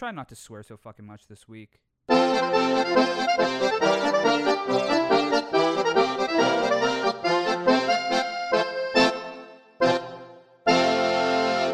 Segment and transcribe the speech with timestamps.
[0.00, 1.78] Try not to swear so fucking much this week.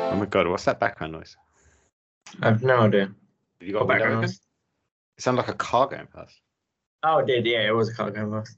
[0.08, 1.36] Oh my god, what's that background noise?
[2.42, 3.02] I have no idea.
[3.02, 3.14] Have
[3.60, 4.40] you got What a background noise?
[5.16, 6.34] It sounded like a car going past.
[7.04, 7.46] Oh, it did.
[7.46, 8.56] Yeah, it was a cargo bus.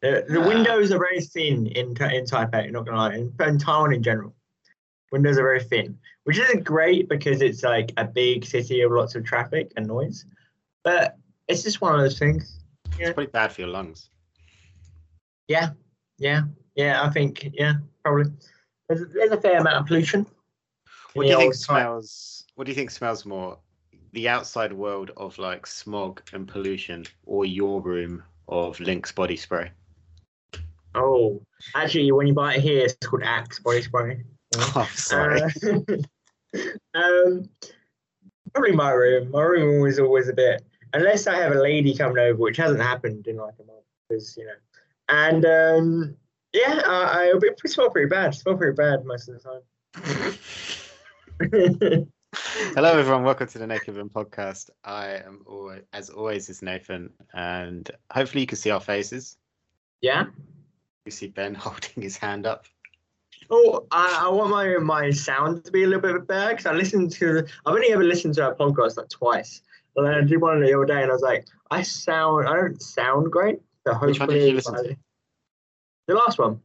[0.00, 0.48] The, the Ah.
[0.48, 2.70] windows are very thin in in Taipei.
[2.70, 4.34] Not gonna lie, in, in Taiwan in general,
[5.14, 9.14] windows are very thin, which isn't great because it's like a big city of lots
[9.14, 10.26] of traffic and noise.
[10.82, 12.58] But it's just one of those things.
[12.98, 14.10] It's pretty bad for your lungs.
[15.46, 15.70] Yeah,
[16.18, 16.42] yeah,
[16.74, 17.04] yeah.
[17.04, 18.32] I think yeah, probably.
[18.88, 20.26] There's, there's a fair amount of pollution.
[21.14, 22.44] What do you think smells?
[22.56, 23.58] What do you think smells more?
[24.14, 29.70] The outside world of like smog and pollution, or your room of Lynx body spray?
[30.96, 31.40] Oh,
[31.76, 34.24] actually, when you buy it here, it's called Axe body spray.
[34.76, 35.42] Oh, sorry.
[35.42, 35.78] Uh,
[36.94, 37.48] um,
[38.52, 39.30] probably my room.
[39.30, 42.80] My room was always a bit, unless I have a lady coming over, which hasn't
[42.80, 44.52] happened in like a month, because you know.
[45.08, 46.16] And um,
[46.52, 48.34] yeah, I, I it smell pretty bad.
[48.34, 49.60] Smell pretty bad most of the
[51.50, 52.08] time.
[52.74, 53.24] Hello, everyone.
[53.24, 54.70] Welcome to the Naked Room podcast.
[54.84, 59.36] I am always, as always, is Nathan, and hopefully you can see our faces.
[60.00, 60.26] yeah.
[61.04, 62.66] You see Ben holding his hand up.
[63.50, 66.72] Oh, I, I want my my sound to be a little bit better because I
[66.72, 67.38] listened to.
[67.66, 69.62] I've only ever listened to our podcast like twice.
[69.96, 72.54] And then I did one the other day, and I was like, I sound, I
[72.56, 73.60] don't sound great.
[73.86, 74.96] So Which one did you listen I- to?
[76.08, 76.60] The last one.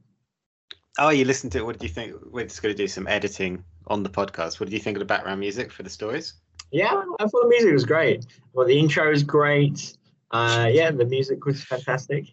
[0.98, 1.66] Oh, you listened to it.
[1.66, 2.16] What did you think?
[2.30, 4.60] We're just going to do some editing on the podcast.
[4.60, 6.34] What did you think of the background music for the stories?
[6.72, 8.26] Yeah, I thought the music was great.
[8.54, 9.96] Well, the intro was great.
[10.32, 12.26] Uh, yeah, the music was fantastic.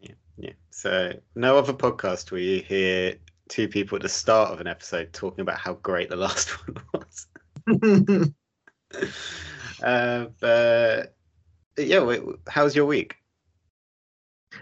[0.00, 0.52] Yeah, yeah.
[0.70, 3.14] So, no other podcast where you hear
[3.48, 6.76] two people at the start of an episode talking about how great the last one
[6.94, 8.32] was.
[9.82, 11.14] uh, but
[11.76, 13.16] yeah, wait, how's your week?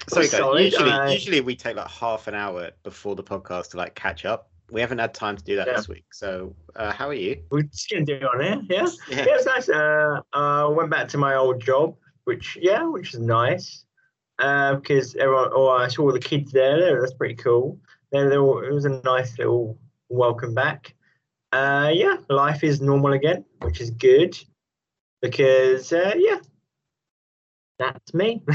[0.09, 0.65] Sorry, guys.
[0.65, 4.25] Usually, uh, usually we take like half an hour before the podcast to like catch
[4.25, 4.49] up.
[4.71, 5.77] We haven't had time to do that Yeah.
[5.77, 6.07] this week.
[6.13, 7.43] So, uh, how are you?
[7.51, 8.57] We're just gonna do it on air.
[8.71, 9.17] Yeah, Yeah.
[9.27, 9.69] yeah, it's nice.
[9.69, 11.95] Uh, I went back to my old job,
[12.25, 13.85] which yeah, which is nice.
[14.39, 17.01] Uh, because everyone, oh, I saw all the kids there.
[17.01, 17.79] That's pretty cool.
[18.13, 19.79] They, they were, it was a nice little
[20.09, 20.95] welcome back.
[21.51, 24.39] Uh, yeah, life is normal again, which is good.
[25.21, 26.39] Because uh, yeah,
[27.79, 28.43] that's me.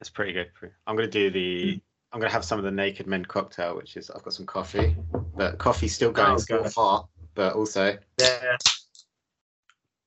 [0.00, 0.48] That's pretty good.
[0.86, 1.78] I'm gonna do the.
[2.10, 4.96] I'm gonna have some of the Naked Men cocktail, which is I've got some coffee,
[5.36, 6.72] but coffee's still going, Oh, still God.
[6.74, 7.98] hot, but also.
[8.18, 8.56] yeah.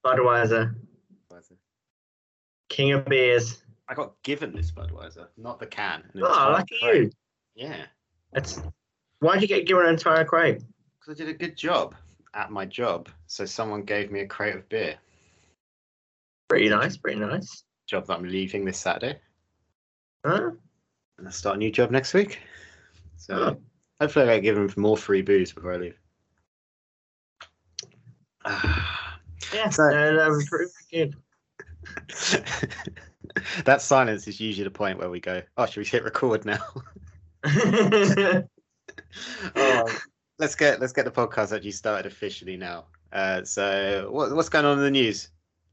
[0.04, 0.74] Budweiser,
[1.32, 1.58] Budweiser,
[2.70, 3.62] king of beers.
[3.88, 6.04] I got given this Budweiser, not the can.
[6.16, 6.20] Oh,
[6.52, 7.12] lucky you.
[7.54, 7.86] Yeah,
[8.34, 8.62] That's
[9.20, 10.62] why did you get given an entire crate?
[11.00, 11.96] because I did a good job
[12.34, 14.96] at my job, so someone gave me a crate of beer.
[16.48, 17.64] Pretty nice, pretty nice.
[17.88, 19.20] Job that I'm leaving this Saturday,
[20.26, 20.52] Huh?
[21.18, 22.40] and I start a new job next week.
[23.18, 23.62] So Oh.
[24.00, 26.00] hopefully, I get given more free booze before I leave.
[29.54, 31.16] Yeah, So- no, that was pretty good.
[33.66, 36.64] that silence is usually the point where we go, "Oh, should we hit record now?"
[40.40, 42.86] let's get let's get the podcast actually started officially now.
[43.12, 45.30] Uh, so what, what's going on in the news?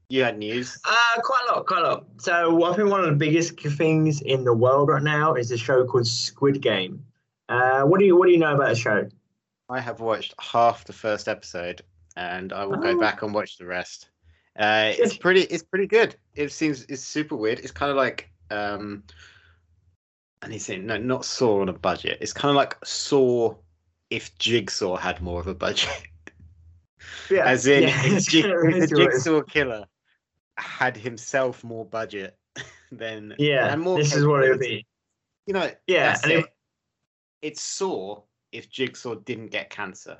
[0.08, 0.78] You had news.
[0.84, 2.04] uh, quite a lot, quite a lot.
[2.18, 5.56] So I think one of the biggest things in the world right now is a
[5.56, 7.04] show called Squid Game.
[7.48, 9.08] Uh, what do you what do you know about the show?
[9.68, 11.82] I have watched half the first episode,
[12.16, 12.98] and I will go Oh.
[13.00, 14.08] back and watch the rest.
[14.58, 15.42] Uh, it's pretty.
[15.42, 16.16] It's pretty good.
[16.34, 17.60] It seems it's super weird.
[17.60, 19.04] It's kind of like um,
[20.42, 22.18] and he's saying no, not Saw on a budget.
[22.20, 23.54] It's kind of like Saw
[24.10, 25.88] if Jigsaw had more of a budget.
[27.30, 29.24] Yeah, As in, yeah, if, Jig- the basically what it is.
[29.24, 29.86] Jigsaw killer
[30.58, 32.36] had himself more budget,
[32.92, 34.84] then yeah, and more this is what it would be.
[35.46, 36.38] You know, Yeah, and it.
[36.40, 36.46] it-
[37.40, 38.20] It's Saw
[38.52, 40.18] if Jigsaw didn't get cancer.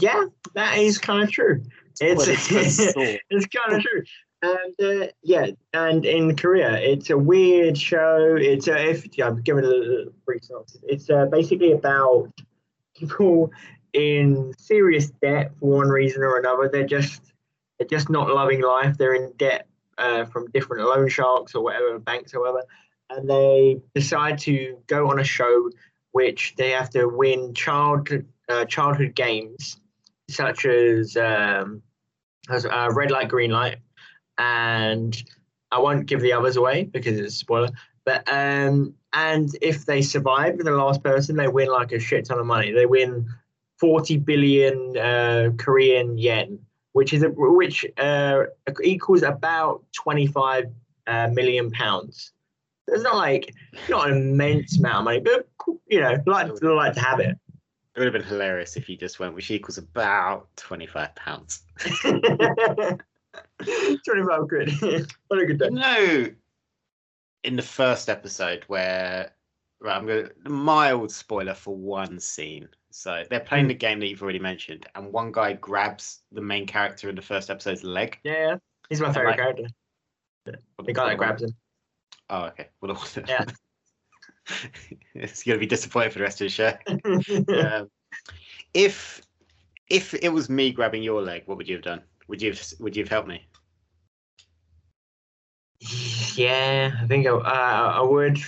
[0.00, 0.24] Yeah,
[0.54, 1.62] that is kind of true.
[2.00, 2.50] It's it's
[3.30, 4.02] it's kind of true.
[4.42, 8.36] And uh, yeah, and in Korea, it's a weird show.
[8.40, 10.80] It's a, if yeah, I'm giving a brief synopsis.
[10.88, 12.32] It's uh, basically about
[12.96, 13.50] people
[13.92, 16.70] in serious debt for one reason or another.
[16.72, 17.20] They're just
[17.78, 18.96] they're just not loving life.
[18.96, 19.66] They're in debt
[19.98, 22.64] uh, from different loan sharks or whatever banks or whatever,
[23.10, 25.70] and they decide to go on a show
[26.12, 28.08] which they have to win child
[28.48, 29.76] uh, childhood games
[30.30, 31.82] such as um,
[32.48, 33.76] as uh, red light, green light,
[34.40, 35.22] and
[35.70, 37.68] I won't give the others away because it's a spoiler.
[38.04, 42.38] But um, and if they survive, the last person, they win like a shit ton
[42.38, 42.72] of money.
[42.72, 43.28] They win
[43.78, 46.58] forty billion uh, Korean yen,
[46.92, 48.44] which is a, which uh,
[48.82, 50.64] equals about twenty five
[51.06, 52.32] uh, million pounds.
[52.88, 53.54] It's not like
[53.88, 55.48] not an immense amount of money, but
[55.86, 57.36] you know, like like to have it.
[57.94, 61.62] It would have been hilarious if you just went, which equals about twenty-five pounds.
[64.04, 64.70] Twenty-five quid.
[65.28, 65.66] what a good day.
[65.66, 66.26] You know,
[67.44, 69.32] in the first episode where
[69.80, 72.68] right, I'm going to mild spoiler for one scene.
[72.90, 76.66] So they're playing the game that you've already mentioned, and one guy grabs the main
[76.66, 78.18] character in the first episode's leg.
[78.24, 78.56] Yeah,
[78.88, 79.66] he's my favorite like- character.
[80.84, 81.50] The guy that grabs him.
[82.30, 82.68] Oh, okay.
[82.80, 83.44] Well, Yeah.
[85.14, 86.72] it's going to be disappointing for the rest of the show.
[87.78, 87.90] um,
[88.74, 89.20] if
[89.88, 92.02] if it was me grabbing your leg, what would you have done?
[92.30, 93.44] Would you have, would you have helped me?
[96.36, 98.38] Yeah, I think I, uh, I would.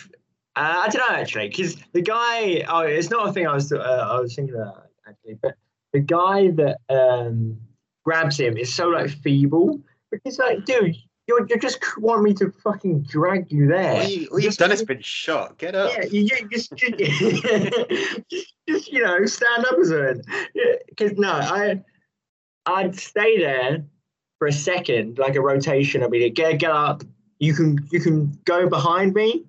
[0.54, 2.64] Uh, I don't know actually, because the guy.
[2.68, 5.56] Oh, it's not a thing I was uh, I was thinking about actually, but
[5.92, 7.58] the guy that um,
[8.04, 9.80] grabs him is so like feeble.
[10.12, 10.94] Because like, dude,
[11.26, 13.94] you're you just want me to fucking drag you there.
[13.94, 15.58] All, you, all you've done has been shot.
[15.58, 15.90] Get up.
[15.90, 16.72] Yeah, you, you just,
[18.30, 20.24] just, just you know stand up as it.
[20.88, 21.82] Because no, I
[22.66, 23.84] I'd stay there
[24.38, 26.02] for a second, like a rotation.
[26.02, 27.02] I'd be like, get get up.
[27.38, 29.44] You can you can go behind me,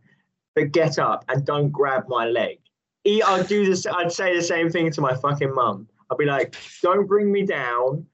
[0.55, 2.59] but get up and don't grab my leg.
[3.05, 3.85] E- I'd do this.
[3.85, 5.87] I'd say the same thing to my fucking mum.
[6.09, 8.05] I'd be like, don't bring me down.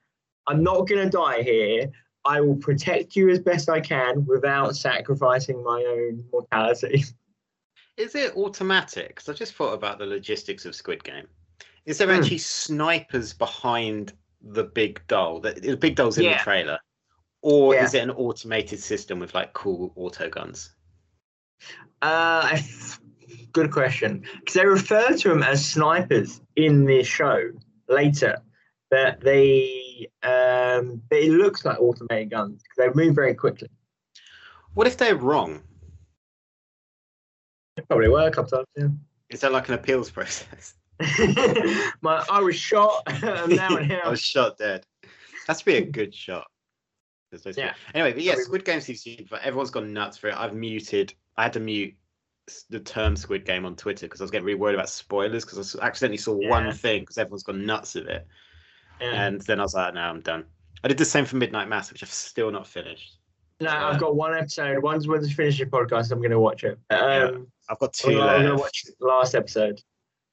[0.47, 1.91] I'm not gonna die here.
[2.25, 7.03] I will protect you as best I can without sacrificing my own mortality.
[7.97, 9.09] Is it automatic?
[9.09, 11.27] Because I just thought about the logistics of Squid Game.
[11.85, 12.19] Is there Hmm.
[12.21, 15.39] actually snipers behind the big doll?
[15.39, 16.37] The, the big doll's in Yeah.
[16.37, 16.79] the trailer,
[17.41, 17.85] or Yeah.
[17.85, 20.75] is it an automated system with like cool auto guns?
[22.01, 22.57] Uh,
[23.51, 24.23] good question.
[24.39, 27.51] Because they refer to them as snipers in the show
[27.87, 28.37] later,
[28.89, 33.69] but they um, but it looks like automated guns because they move very quickly.
[34.73, 35.61] What if they're wrong?
[37.75, 38.65] They probably work up to
[39.29, 40.75] Is that like an appeals process?
[40.99, 41.91] Yeah.
[42.01, 43.03] My I was shot.
[43.07, 44.85] I'm now in I was shot dead.
[45.47, 46.47] That's to be a good shot.
[47.55, 47.73] Yeah.
[47.93, 50.35] Anyway, but yeah, Squid Game seems to but everyone's gone nuts for it.
[50.35, 51.13] I've muted.
[51.37, 51.93] I had to mute
[52.69, 55.75] the term Squid Game on Twitter because I was getting really worried about spoilers because
[55.75, 56.49] I accidentally saw Yeah.
[56.49, 58.27] one thing because everyone's gone nuts with it,
[58.99, 59.25] Yeah.
[59.27, 60.45] and then I was like, no, I'm done.
[60.83, 63.17] I did the same for Midnight Mass, which I've still not finished.
[63.61, 64.81] No, I've got one episode.
[64.81, 66.79] Once once I finish the podcast, I'm going to watch it.
[66.89, 69.81] Um, I've got two I'm going to watch the last episode.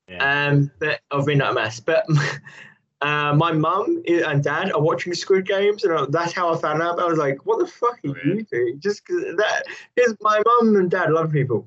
[0.08, 0.48] Yeah.
[0.48, 1.80] Um, but of Midnight mess.
[1.80, 2.06] But
[3.00, 7.00] uh, my mum and dad are watching Squid Games, and that's how I found out.
[7.00, 9.62] I was like, "What the fuck are Oh, you doing?" Just because that
[9.96, 11.66] is my mum and dad love people.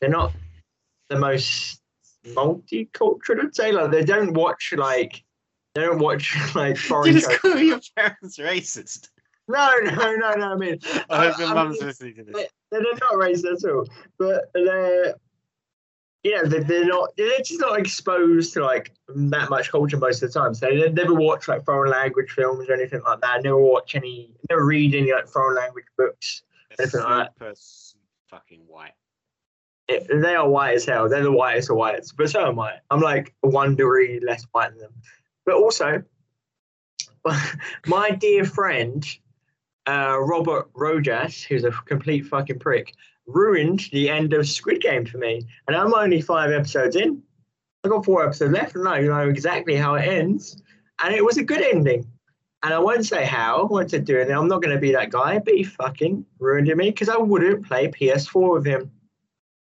[0.00, 0.32] They're not
[1.08, 1.80] the most
[2.28, 3.44] multicultural.
[3.44, 5.22] I'd say like they don't watch like
[5.74, 7.38] they don't watch like you foreign just shows.
[7.40, 9.08] call your parents racist.
[9.48, 10.52] No, no, no, no.
[10.52, 10.78] I mean,
[11.10, 12.34] I hope your mum's listening to this.
[12.34, 13.86] they- they're not racist at all,
[14.18, 15.14] but they're
[16.24, 20.32] you know they're, not they're just not exposed to like that much culture most of
[20.32, 20.54] the time.
[20.54, 23.42] So they never watch like foreign language films or anything like that.
[23.44, 26.42] Never watch any, never read any like foreign language books.
[26.78, 28.94] They're like super, super fucking white.
[29.86, 31.10] It, they are white as hell.
[31.10, 32.78] They're the whitest of whites, but so am I.
[32.90, 34.94] I'm like one degree less white than them.
[35.44, 36.02] But also,
[37.86, 39.06] my dear friend
[39.86, 42.94] uh, Robert Rojas, who's a complete fucking prick,
[43.26, 45.46] ruined the end of Squid Game for me.
[45.66, 47.22] And I'm only five episodes in.
[47.82, 50.60] I've got four episodes left, and I know exactly how it ends.
[51.02, 52.06] And it was a good ending.
[52.62, 54.32] And I won't say how, I won't say doing it.
[54.32, 57.16] I'm not going to be that guy, but he fucking ruined it me because I
[57.18, 58.90] wouldn't play PS4 with him.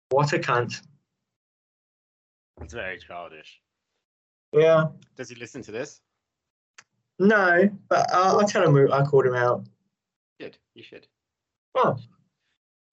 [0.09, 0.81] What a cunt.
[2.61, 3.61] It's very childish.
[4.51, 4.87] Yeah.
[5.15, 6.01] Does he listen to this?
[7.19, 9.63] No, but I'll, I'll tell him I called him out.
[10.39, 10.57] Good.
[10.73, 11.07] You should.
[11.75, 11.97] Oh,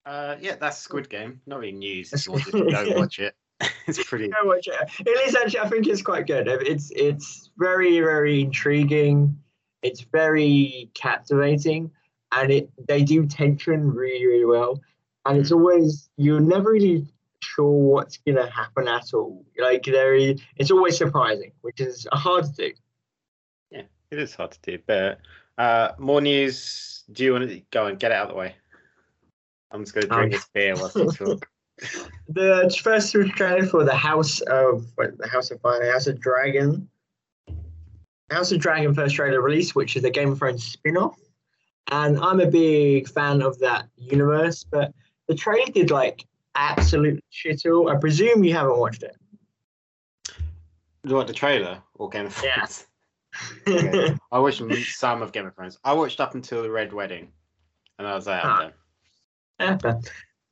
[0.05, 1.41] Uh, yeah, that's Squid Game.
[1.45, 2.13] Not really news.
[2.27, 3.35] If you go watch it,
[3.87, 4.27] it's pretty.
[4.27, 4.75] go watch it.
[4.99, 5.59] It is actually.
[5.59, 6.47] I think it's quite good.
[6.47, 9.37] It's it's very very intriguing.
[9.81, 11.91] It's very captivating,
[12.31, 14.79] and it they do tension really really well.
[15.25, 17.07] And it's always you're never really
[17.41, 19.43] sure what's gonna happen at all.
[19.57, 22.71] Like there is, it's always surprising, which is hard to do.
[23.71, 25.19] Yeah, it is hard to do, but
[25.57, 27.03] uh, more news.
[27.11, 28.55] Do you want to go and get it out of the way?
[29.71, 31.47] I'm just going to drink Um, this beer whilst you talk.
[32.29, 36.87] The first trailer for the House of what, the House of Fire, House of Dragon,
[38.31, 41.19] House of Dragon first trailer release, which is a Game of Thrones spin-off,
[41.91, 44.63] and I'm a big fan of that universe.
[44.63, 44.93] But
[45.27, 47.89] the trailer did like absolute shit all.
[47.89, 49.15] I presume you haven't watched it.
[50.25, 52.55] Do you want the trailer or Game of Yeah.
[52.65, 52.85] Thrones?
[53.67, 54.15] Okay.
[54.31, 54.63] I watched
[54.95, 55.77] some of Game of Thrones.
[55.83, 57.27] I watched up until the Red Wedding,
[57.99, 58.71] and I was like, I'm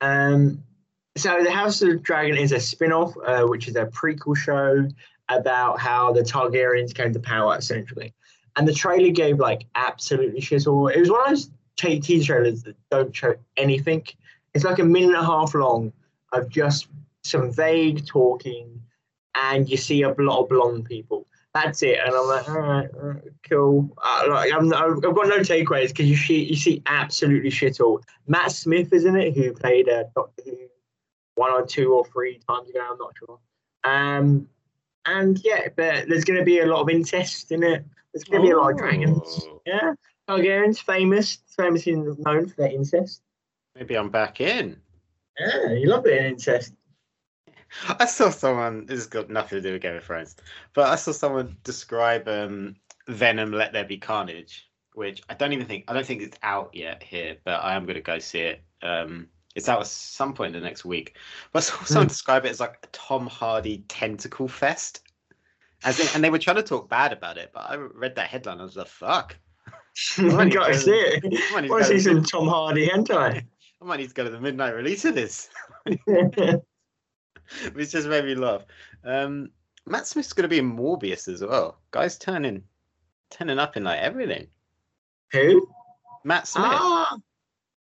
[0.02, 0.64] Um,
[1.16, 4.88] so the House of Dragon is a spin-off, uh, which is a prequel show
[5.30, 8.14] about how the Targaryens came to power, essentially.
[8.56, 10.66] And the trailer gave like absolutely shit.
[10.66, 14.06] It was one of those t- teaser trailers that don't show anything.
[14.54, 15.92] It's like a minute and a half long
[16.34, 16.88] of just
[17.24, 18.82] some vague talking,
[19.36, 21.26] and you see a lot of blonde people.
[21.54, 23.96] That's it, and I'm like, all right, all right, cool.
[24.04, 28.02] Uh, like, I'm, I've got no takeaways because you see, you see absolutely shit all.
[28.26, 30.58] Matt Smith is in it, who played uh, Doctor Who
[31.36, 32.80] one or two or three times ago.
[32.92, 33.40] I'm not sure.
[33.84, 34.48] Um,
[35.06, 37.86] and yeah, but there's going to be a lot of incest in it.
[38.14, 39.20] There's going to be a lot of dragons.
[39.22, 39.62] Oh.
[39.66, 39.94] Yeah,
[40.30, 43.22] Targaryens famous, famous in known for their incest.
[43.76, 44.78] Maybe I'm back in.
[45.40, 46.74] Yeah, you love in incest.
[48.00, 48.86] I saw someone.
[48.86, 50.36] This has got nothing to do with Game of Thrones,
[50.74, 52.75] but I saw someone describe um,
[53.08, 56.72] Venom: Let There Be Carnage, which I don't even think I don't think it's out
[56.74, 58.63] yet here, but I am going to go see it.
[58.82, 61.18] Um, it's out at some point in the next week.
[61.51, 65.01] But I saw someone describe it as like a Tom Hardy tentacle fest,
[65.84, 68.27] as in, and they were trying to talk bad about it, but I read that
[68.27, 68.60] headline.
[68.60, 69.38] I was like, "Fuck."
[70.18, 71.24] need got to see it.
[71.24, 73.44] I might need to Want go to see to- some Tom Hardy hentai?
[73.82, 75.50] I might need to go to the midnight release of this.
[77.74, 78.64] which just made me laugh.
[79.04, 79.50] Um,
[79.86, 81.80] Matt Smith's going to be in Morbius as well.
[81.92, 82.64] Guys turning,
[83.30, 84.48] turning up in like everything.
[85.32, 85.68] Who?
[86.24, 86.66] Matt Smith.
[86.68, 87.18] Ah,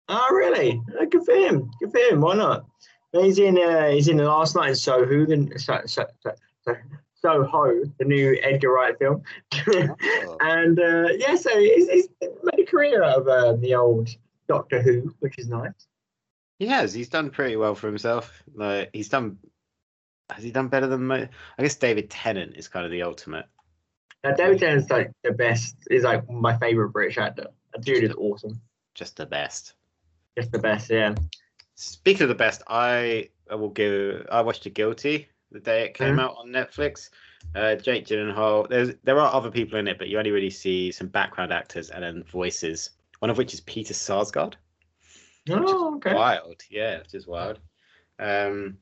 [0.08, 0.80] ah, really?
[1.00, 1.70] Uh, Good for him.
[1.80, 2.20] Good for him.
[2.20, 2.64] Why not?
[3.12, 3.58] He's in.
[3.58, 5.24] Uh, he's in the last night in Soho.
[5.24, 6.32] The so, so, so,
[6.64, 6.74] so,
[7.14, 9.22] Soho, the new Edgar Wright film.
[10.26, 10.36] Oh.
[10.40, 14.10] and uh, yeah, so he's, he's made a career out of uh, the old
[14.48, 15.72] Doctor Who, which is nice.
[16.58, 16.92] He has.
[16.92, 18.42] He's done pretty well for himself.
[18.54, 19.38] Like he's done.
[20.30, 21.06] Has he done better than?
[21.06, 21.28] Mo-
[21.58, 23.46] I guess David Tennant is kind of the ultimate.
[24.22, 25.76] Now, David Tennant's like the best.
[25.90, 27.48] Is like my favorite British actor.
[27.74, 28.60] That dude is awesome.
[28.94, 29.74] Just the best.
[30.36, 30.88] Just the best.
[30.90, 31.14] Yeah.
[31.74, 34.26] Speaking of the best, I, I will give.
[34.32, 36.20] I watched The Guilty the day it came Mhm.
[36.20, 37.10] out on Netflix.
[37.54, 38.68] Uh, Jake Gyllenhaal.
[38.68, 41.90] There's there are other people in it, but you only really see some background actors
[41.90, 42.90] and then voices.
[43.20, 44.54] One of which is Peter Sarsgaard.
[45.50, 46.14] Oh, okay.
[46.14, 47.58] Wild, yeah, just wild.
[48.18, 48.78] Um,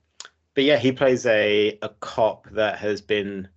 [0.54, 3.49] but yeah, he plays a a cop that has been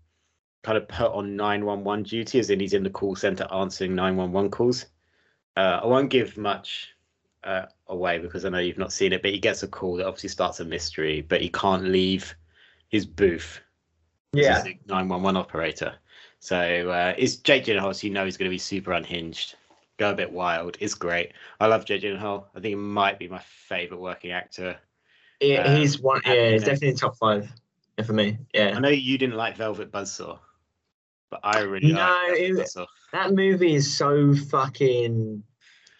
[0.63, 3.47] kind of put on nine one one duty, as in he's in the call center
[3.53, 4.85] answering nine one one calls.
[5.57, 6.89] Uh, I won't give much
[7.43, 10.07] uh, away because I know you've not seen it, but he gets a call that
[10.07, 12.35] obviously starts a mystery, but he can't leave
[12.89, 13.61] his booth.
[14.33, 14.63] Yeah.
[14.87, 15.95] Nine one one operator.
[16.39, 19.55] So uh, it's Jake Gyllenhaal, so you know he's going to be super unhinged,
[19.97, 20.77] go a bit wild.
[20.79, 21.31] It's great.
[21.59, 22.45] I love Jake Gyllenhaal.
[22.55, 24.77] I think he might be my favorite working actor.
[25.41, 26.21] Yeah, Um, he's one.
[26.25, 27.51] Yeah, he's definitely top five
[27.97, 28.37] yeah, for me.
[28.53, 28.73] Yeah.
[28.75, 30.39] I know you didn't like Velvet Buzzsaw,
[31.29, 31.99] but I really No,
[32.29, 32.69] like it-
[33.11, 35.43] That movie is so fucking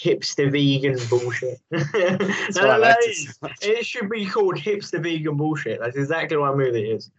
[0.01, 1.59] hipster vegan bullshit.
[1.71, 1.79] No,
[2.71, 3.37] I no, it it is.
[3.41, 3.49] so.
[3.61, 5.79] It should be called hipster vegan bullshit.
[5.79, 7.11] That's exactly what a movie is.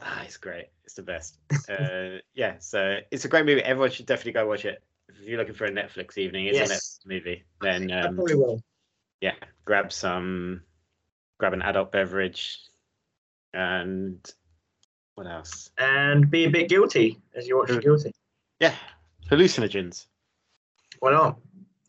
[0.00, 0.66] Ah, it's great.
[0.84, 1.38] It's the best.
[1.68, 3.62] uh, yeah, so it's a great movie.
[3.62, 4.82] Everyone should definitely go watch it.
[5.08, 6.72] If you're looking for a Netflix evening, it's a Yes.
[7.04, 7.44] Netflix movie.
[7.60, 8.62] Then I um, probably will.
[9.20, 10.62] yeah, grab some,
[11.38, 12.58] grab an adult beverage,
[13.52, 14.18] and
[15.14, 15.70] what else?
[15.78, 17.82] And be a bit guilty as you watch Mm.
[17.82, 18.12] Guilty.
[18.60, 18.74] Yeah,
[19.30, 20.06] hallucinogens.
[21.00, 21.38] Why not?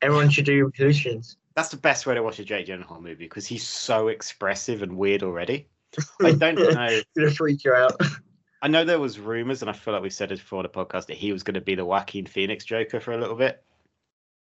[0.02, 1.38] Everyone should do hallucinogens.
[1.56, 4.98] That's the best way to watch a Jake Gyllenhaal movie because he's so expressive and
[4.98, 5.68] weird already.
[6.22, 7.00] I don't know.
[7.18, 8.00] Gonna freak you out.
[8.62, 11.06] I know there was rumors, and I feel like we said it before the podcast
[11.08, 13.64] that he was going to be the Joaquin Phoenix Joker for a little bit.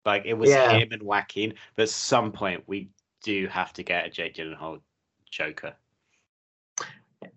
[0.06, 0.72] Like it was Yeah.
[0.78, 2.90] him and Joaquin, but at some point we
[3.22, 4.80] do have to get a Jake Gyllenhaal
[5.34, 5.74] Joker.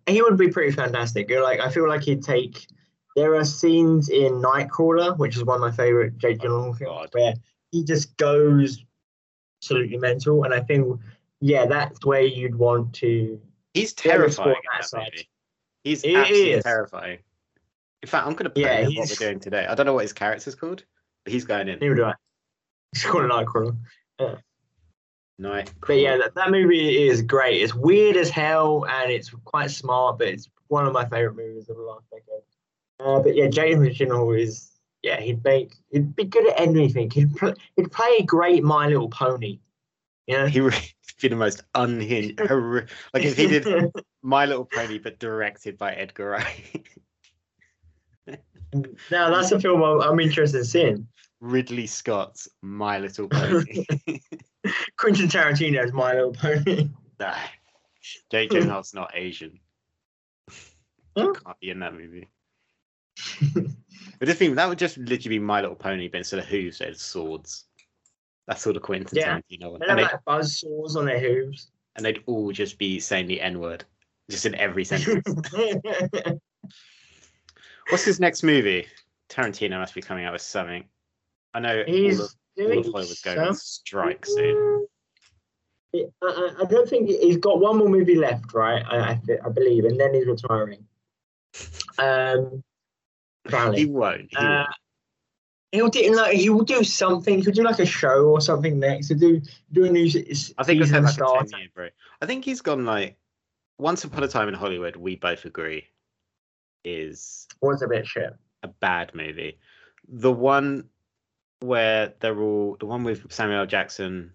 [0.07, 1.29] He would be pretty fantastic.
[1.29, 2.67] You're Like I feel like he'd take.
[3.17, 7.09] There are scenes in Nightcrawler, which is one of my favorite Jake oh, Gyllenhaal films,
[7.13, 7.35] where
[7.73, 8.85] he just goes
[9.63, 11.01] absolutely mental, and I think
[11.41, 13.41] yeah, that's where you'd want to.
[13.75, 14.51] He's terrifying.
[14.51, 15.11] that that side.
[15.15, 15.29] movie.
[15.85, 16.65] He's He absolutely is.
[16.65, 17.19] terrifying.
[18.03, 19.67] In fact, I'm going to play Yeah, what he's- we're doing today.
[19.67, 20.85] I don't know what his character's called,
[21.25, 21.79] but he's going in.
[21.79, 22.15] Neither do I.
[22.93, 23.77] It's called Nightcrawler.
[24.21, 24.37] Yeah.
[25.39, 25.73] Night.
[25.87, 27.63] But yeah, that, that movie is great.
[27.63, 31.69] It's weird as hell and it's quite smart, but it's one of my favorite movies
[31.69, 32.43] of the last decade.
[32.99, 34.71] Uh, but yeah, James Gyllenhaal is
[35.03, 37.11] yeah, he'd make he'd be good at anything.
[37.11, 39.61] He'd pl- he'd play a great My Little Pony.
[40.27, 40.75] You know, he would
[41.23, 42.41] be the most unhinged.
[43.15, 46.87] like if he did My Little Pony, but directed by Edgar Wright.
[49.11, 51.09] now that's a film I'm, I'm interested in seeing.
[51.47, 53.85] Ridley Scott's My Little Pony.
[54.99, 56.89] Quentin Tarantino's My Little Pony.
[57.21, 57.35] nah,
[58.31, 59.59] Jake Gyllenhaal's not Asian.
[61.17, 61.33] Huh?
[61.45, 62.29] Can't be in that movie.
[64.19, 66.79] But the thing that would just literally be My Little Pony, but instead of hooves,
[66.79, 67.65] they had swords.
[68.47, 69.39] That's sort of Quentin Yeah.
[69.39, 69.81] Tarantino one.
[69.81, 71.71] They And have like buzz saws on their hooves.
[71.97, 73.85] and they'd all just be saying the N word,
[74.31, 75.25] just in every sentence.
[77.91, 78.87] What's his next movie?
[79.29, 80.85] Tarantino must be coming out with something.
[81.57, 84.87] I know He's all of, doing of Hollywood's going on strike soon.
[85.95, 88.85] I, I, don't think he's got one more movie left, right?
[88.87, 90.85] I, I, believe, and then he's retiring.
[91.99, 92.63] Um.
[93.75, 94.29] He won't.
[94.29, 94.67] He Uh.
[95.73, 97.41] He'll do like he will do something.
[97.41, 99.09] He'll do like a show or something next.
[99.09, 99.41] He'll do
[99.73, 100.05] do a new
[100.59, 101.93] I think season like a 10 year break.
[102.21, 103.17] I think he's gone like
[103.79, 104.97] Once Upon a Time in Hollywood.
[104.97, 105.87] We both agree
[106.85, 108.35] is Was a bit shit.
[108.63, 109.59] a bad movie.
[110.09, 110.85] The one
[111.61, 113.67] where they're all the one with Samuel L.
[113.67, 114.33] Jackson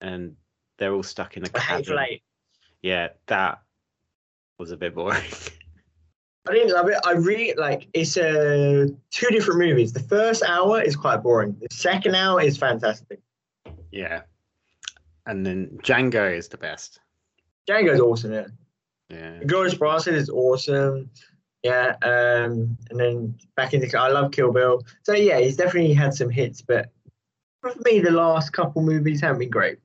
[0.00, 0.36] and
[0.78, 2.18] they're all stuck in a cabin.
[2.82, 3.62] Yeah, that
[4.58, 5.22] was a bit boring.
[6.46, 6.98] I didn't love it.
[7.06, 7.88] I really like.
[7.94, 9.94] It's uh, two different movies.
[9.94, 11.56] The first hour is quite boring.
[11.60, 13.20] The second hour is fantastic.
[13.90, 14.22] yeah,
[15.26, 17.00] and then Django is the best.
[17.66, 18.32] Django's awesome.
[18.32, 18.46] Yeah.
[19.10, 19.40] Yeah,
[19.78, 21.10] Bastard is awesome.
[21.64, 24.84] Yeah, um, and then back into I love Kill Bill.
[25.02, 26.90] So yeah, he's definitely had some hits, but
[27.62, 29.78] for me, the last couple movies haven't been great.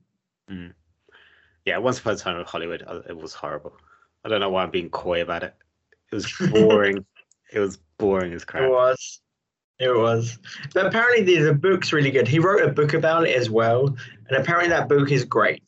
[1.66, 1.78] yeah.
[1.78, 3.78] Once Upon a Time in Hollywood, uh, it was horrible.
[4.26, 5.56] I don't know why I'm being coy about it.
[6.12, 7.06] It was boring.
[7.54, 8.64] it was boring as crap.
[8.64, 9.22] It was,
[9.80, 10.38] it was.
[10.74, 12.28] But apparently, the, book's really good.
[12.28, 13.88] He wrote a book about it as well,
[14.28, 15.64] and apparently that book is great.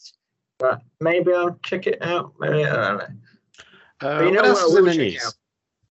[0.59, 2.33] But maybe I'll check it out.
[2.37, 3.03] Maybe I don't know.
[4.01, 4.79] Uh, But you know what else what?
[4.79, 5.35] in the news?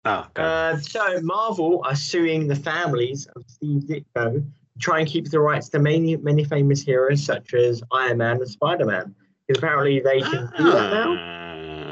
[0.04, 0.26] Oh.
[0.36, 4.44] Uh, so Marvel are suing the families of Steve Ditko to
[4.78, 8.48] try and keep the rights to many many famous heroes such as Iron Man and
[8.48, 9.14] Spider Man.
[9.46, 11.14] Because apparently they can do that now.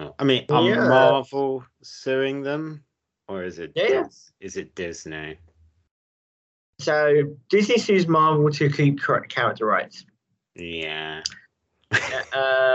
[0.08, 0.88] Uh, I mean, are Yeah.
[0.88, 2.82] Marvel suing them,
[3.28, 3.72] or is it?
[3.74, 4.04] Yeah.
[4.04, 5.36] Dis- Is it Disney?
[6.80, 10.06] So Disney sues Marvel to keep character rights.
[10.54, 11.22] Yeah.
[12.32, 12.74] Uh,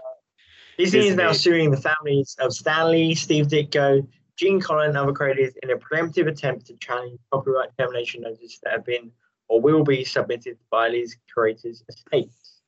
[0.78, 4.06] Disney is now suing the families of Stan Lee, Steve Ditko,
[4.38, 8.74] Gene Colan, and other creators in a preemptive attempt to challenge copyright termination notices that
[8.74, 9.12] have been
[9.48, 12.62] or will be submitted by these creators' estates.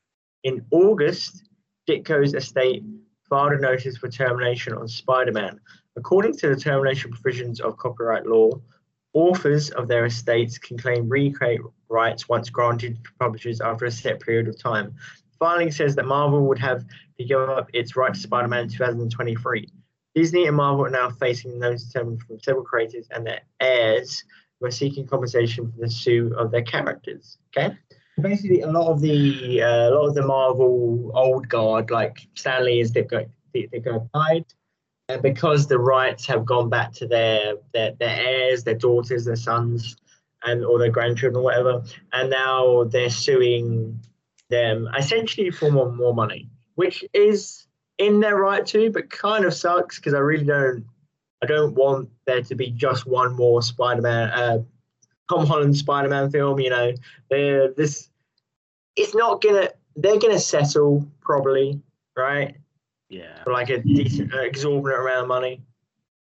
[0.44, 1.50] In August,
[1.90, 2.84] Ditko's estate
[3.28, 5.60] filed a notice for termination on Spider Man.
[5.96, 8.52] According to the termination provisions of copyright law,
[9.14, 14.20] authors of their estates can claim recreate rights once granted to publishers after a set
[14.20, 14.94] period of time.
[15.40, 16.86] Filing says that Marvel would have
[17.18, 19.68] to give up its right to Spider Man in 2023.
[20.16, 24.24] Disney and Marvel are now facing those terms from several creators and their heirs
[24.60, 27.38] who are seeking compensation for the sue of their characters.
[27.56, 27.76] Okay,
[28.22, 32.66] basically, a lot of the uh, a lot of the Marvel old guard, like Stan
[32.66, 34.46] Lee and Ditko, Ditko died,
[35.10, 39.36] and because the rights have gone back to their their, their heirs, their daughters, their
[39.36, 39.98] sons,
[40.44, 44.00] and or their grandchildren, or whatever, and now they're suing
[44.50, 47.65] them essentially for more, more money, which is
[47.98, 50.86] in their right to, but kind of sucks because I really don't.
[51.44, 54.64] I don't want there to be just one more Spider-Man, uh,
[55.30, 56.60] Tom Holland Spider-Man film.
[56.60, 56.94] You know,
[57.30, 58.10] they're, this
[58.96, 59.70] it's not gonna.
[59.96, 61.82] They're gonna settle probably,
[62.18, 62.56] right,
[63.10, 63.44] Yeah.
[63.44, 65.62] for like a decent, uh, exorbitant amount of money.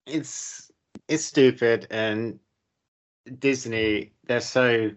[0.06, 0.72] It's
[1.08, 2.40] it's stupid, and
[3.40, 4.92] Disney they're so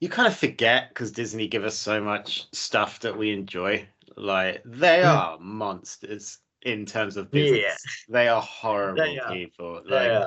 [0.00, 3.86] you kind of forget because Disney give us so much stuff that we enjoy.
[4.20, 5.16] Like they Mm.
[5.16, 7.60] are monsters in terms of business.
[7.60, 7.76] Yeah.
[8.08, 9.32] They are horrible They are.
[9.32, 9.74] people.
[9.84, 10.26] Like yeah,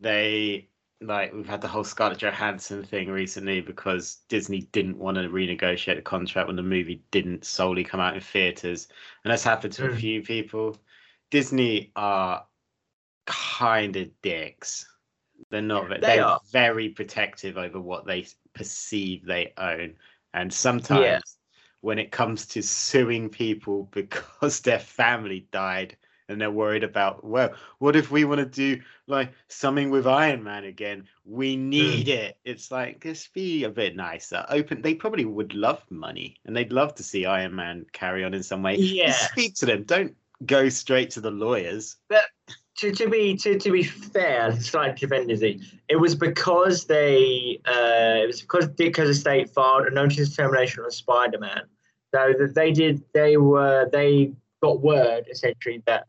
[0.00, 0.68] they
[1.00, 5.96] like we've had the whole Scarlett Johansson thing recently because Disney didn't want to renegotiate
[5.96, 8.88] the contract when the movie didn't solely come out in theaters,
[9.24, 10.00] and that's happened to a Mm.
[10.00, 10.76] few people.
[11.30, 12.46] Disney are
[13.26, 14.86] kind of dicks.
[15.50, 15.88] They're not.
[15.88, 19.96] They They are very protective over what they perceive they own,
[20.34, 21.37] and sometimes
[21.80, 25.96] when it comes to suing people because their family died
[26.28, 30.42] and they're worried about well, what if we want to do like something with Iron
[30.44, 31.08] Man again?
[31.24, 32.12] We need hmm.
[32.12, 32.38] it.
[32.44, 34.44] It's like just be a bit nicer.
[34.48, 34.82] Open.
[34.82, 38.42] They probably would love money, and they'd love to see Iron Man carry on in
[38.42, 38.76] some way.
[38.76, 39.12] Just Yeah.
[39.12, 39.84] speak to them.
[39.84, 40.14] Don't
[40.44, 41.96] go straight to the lawyers.
[42.78, 48.22] To, to be to, to be fair, slightly defend Disney, it was because they uh,
[48.22, 51.62] it was because Ditko's estate filed a notice of termination on Spider Man.
[52.14, 56.06] So that they did they were they got word essentially that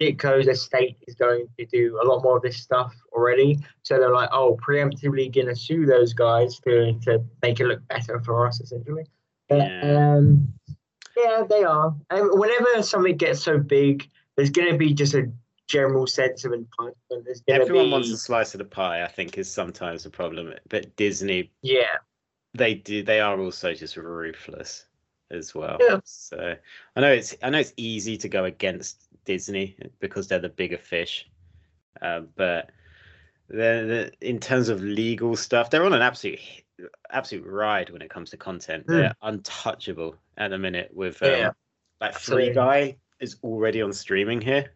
[0.00, 3.58] Ditko's estate is going to do a lot more of this stuff already.
[3.82, 8.20] So they're like, oh, preemptively gonna sue those guys to to make it look better
[8.20, 9.06] for us essentially.
[9.48, 10.16] But, Yeah.
[10.16, 10.52] um,
[11.16, 11.94] yeah, they are.
[12.10, 15.30] And whenever something gets so big, there's gonna be just a
[15.68, 16.06] general.
[16.06, 19.04] There's Everyone be, wants a slice of the pie.
[19.04, 21.98] I think is sometimes a problem, but Disney yeah,
[22.54, 24.86] they do they are also just ruthless
[25.30, 26.00] as well Yeah.
[26.04, 26.56] so
[26.96, 30.78] i know it's i know it's easy to go against disney because they're the bigger
[30.78, 31.28] fish
[32.00, 32.70] uh, but
[33.48, 36.40] they're, in terms of legal stuff they're on an absolute
[37.10, 41.50] absolute ride when it comes to content they're untouchable at the minute with um, Yeah.
[42.00, 44.72] like free guy is already on streaming here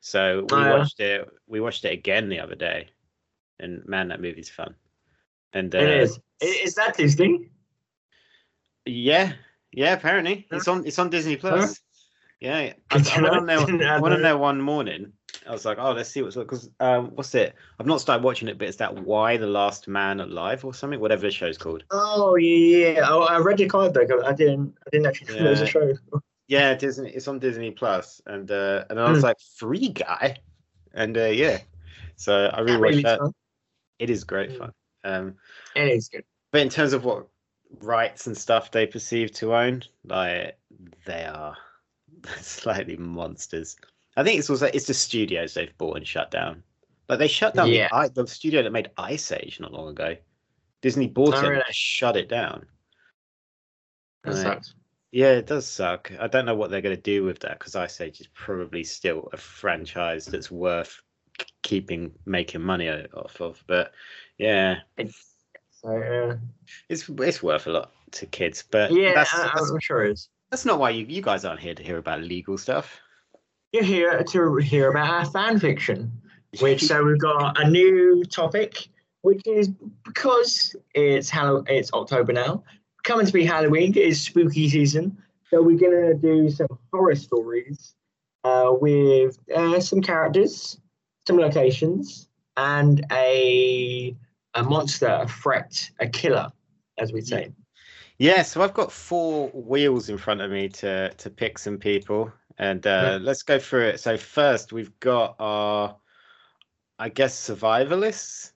[0.00, 0.78] so we Oh, yeah.
[0.78, 2.88] watched it we watched it again the other day
[3.58, 4.74] and man that movie's fun
[5.52, 6.20] and uh, it is.
[6.40, 7.48] Is that Disney?
[8.84, 9.32] Yeah,
[9.72, 9.94] yeah.
[9.94, 10.86] Apparently, it's on.
[10.86, 11.80] It's on Disney Plus.
[12.40, 13.58] Yeah, I, I went on there.
[13.58, 15.12] I went on there one morning.
[15.48, 17.54] I was like, oh, let's see what's because um, what's it?
[17.80, 21.00] I've not started watching it, but it's that Y: The Last Man Alive or something,
[21.00, 21.84] whatever the show's called.
[21.90, 23.00] Oh yeah, yeah.
[23.08, 24.10] Oh, I read your comic book.
[24.24, 24.74] I didn't.
[24.86, 25.92] I didn't actually know it was a show.
[26.48, 27.10] Yeah, Disney.
[27.10, 29.24] It's on Disney Plus, and uh, and I was Hmm.
[29.26, 30.38] like, Free Guy,
[30.94, 31.58] and uh, yeah.
[32.16, 33.18] So I rewatched really that.
[33.18, 33.32] fun.
[33.98, 34.58] It is great Hmm.
[34.58, 34.72] fun.
[35.04, 35.34] Um,
[35.74, 36.24] It is good.
[36.52, 37.26] but in terms of what
[37.80, 40.56] rights and stuff they perceive to own, like
[41.04, 41.56] they are
[42.40, 43.76] slightly monsters.
[44.16, 46.62] I think it's also it's the studios they've bought and shut down.
[47.08, 47.88] Like they shut down Yeah.
[48.08, 50.16] the, the studio that made Ice Age not long ago.
[50.80, 51.62] Disney bought Oh, it, and really?
[51.72, 52.66] shut it down.
[54.24, 54.42] That Right.
[54.42, 54.74] sucks.
[55.12, 56.12] Yeah, it does suck.
[56.18, 58.84] I don't know what they're going to do with that because Ice Age is probably
[58.84, 61.00] still a franchise that's worth
[61.62, 63.62] keeping making money off of.
[63.66, 63.92] But
[64.38, 64.76] yeah,
[65.70, 66.36] So uh,
[66.88, 68.64] it's it's worth a lot to kids.
[68.70, 70.28] But yeah, that's, I, that's I'm sure it is.
[70.50, 73.00] That's not why you, you guys aren't here to hear about legal stuff.
[73.72, 76.12] You're here to hear about our fan fiction,
[76.60, 78.88] which so we've got a new topic,
[79.22, 79.68] which is
[80.04, 82.62] because it's Hall- it's October now,
[83.06, 85.16] coming to be Halloween, is spooky season.
[85.48, 87.94] So we're gonna do some horror stories
[88.44, 90.78] uh, with uh, some characters,
[91.26, 94.14] some locations, and a
[94.54, 96.50] a monster, a threat, a killer,
[96.98, 97.52] as we say.
[98.18, 102.32] Yeah, so I've got four wheels in front of me to to pick some people,
[102.58, 104.00] and uh, let's go through it.
[104.00, 105.96] So first, we've got our,
[106.98, 108.52] I guess, survivalists.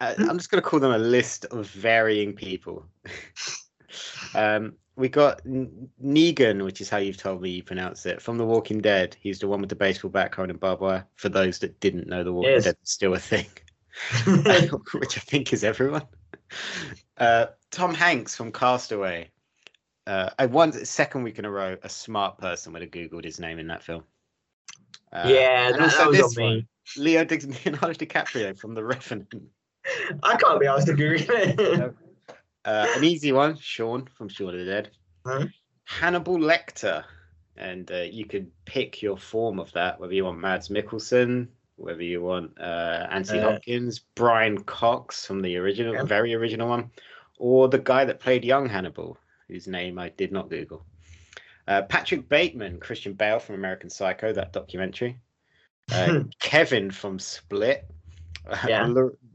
[0.00, 0.30] Uh, Hmm.
[0.30, 2.84] I'm just going to call them a list of varying people.
[4.34, 8.44] um, we got Negan, which is how you've told me you pronounce it, from The
[8.44, 9.16] Walking Dead.
[9.20, 11.06] He's the one with the baseball bat cone and barbed wire.
[11.14, 12.64] For those that didn't know, The Walking Yes.
[12.64, 13.46] Dead was still a thing.
[14.94, 16.02] which I think is everyone.
[17.16, 19.30] Uh, Tom Hanks from Castaway.
[20.06, 21.76] Uh, I won second week in a row.
[21.82, 24.04] A smart person would have googled his name in that film.
[25.12, 26.44] Uh, yeah, and that, also that this on me.
[26.44, 29.32] one, Leo Di- Leonardo DiCaprio from The Revenant.
[30.22, 31.94] I can't be asked to Google it.
[32.68, 34.90] Uh, an easy one, Shaun from Shaun of the Dead.
[35.24, 35.46] Huh?
[35.84, 37.02] Hannibal Lecter,
[37.56, 42.02] and uh, you could pick your form of that, whether you want Mads Mikkelsen, whether
[42.02, 46.04] you want uh, Anthony Uh, Hopkins, Brian Cox from the original, Yeah.
[46.04, 46.90] very original one,
[47.38, 49.16] or the guy that played young Hannibal,
[49.48, 50.84] whose name I did not Google.
[51.66, 55.18] Uh, Patrick Bateman, Christian Bale from American Psycho, that documentary.
[55.90, 57.86] Uh, Kevin from Split.
[58.66, 58.92] Yeah.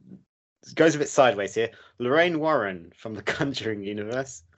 [0.75, 1.69] Goes a bit sideways here.
[1.99, 4.43] Lorraine Warren from the Conjuring universe.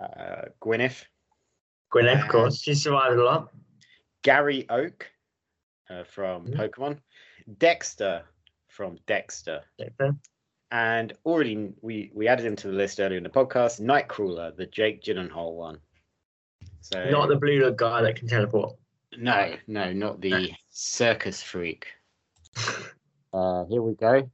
[0.00, 1.04] Uh, Gwyneth.
[1.92, 3.48] Gwyneth, of course, she survived a lot.
[4.22, 5.10] Gary Oak
[5.90, 6.54] uh, from Mhm.
[6.56, 6.98] Pokemon.
[7.58, 8.22] Dexter
[8.68, 9.62] from Dexter.
[9.76, 10.14] Dexter.
[10.70, 13.80] And already we, we added him to the list earlier in the podcast.
[13.80, 15.78] Nightcrawler, the Jake Gyllenhaal one.
[16.80, 18.76] So Not the blue look guy that can teleport.
[19.18, 21.88] no, no, not the circus freak.
[23.32, 24.30] Uh, here we go.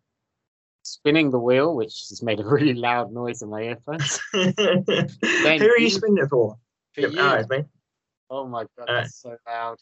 [0.93, 4.21] Spinning the wheel, which has made a really loud noise in my earphones.
[4.35, 6.57] Who are you spinning it for?
[6.93, 7.31] For Oh, you.
[7.41, 7.65] it's me.
[8.29, 9.79] Oh my god, that's so loud.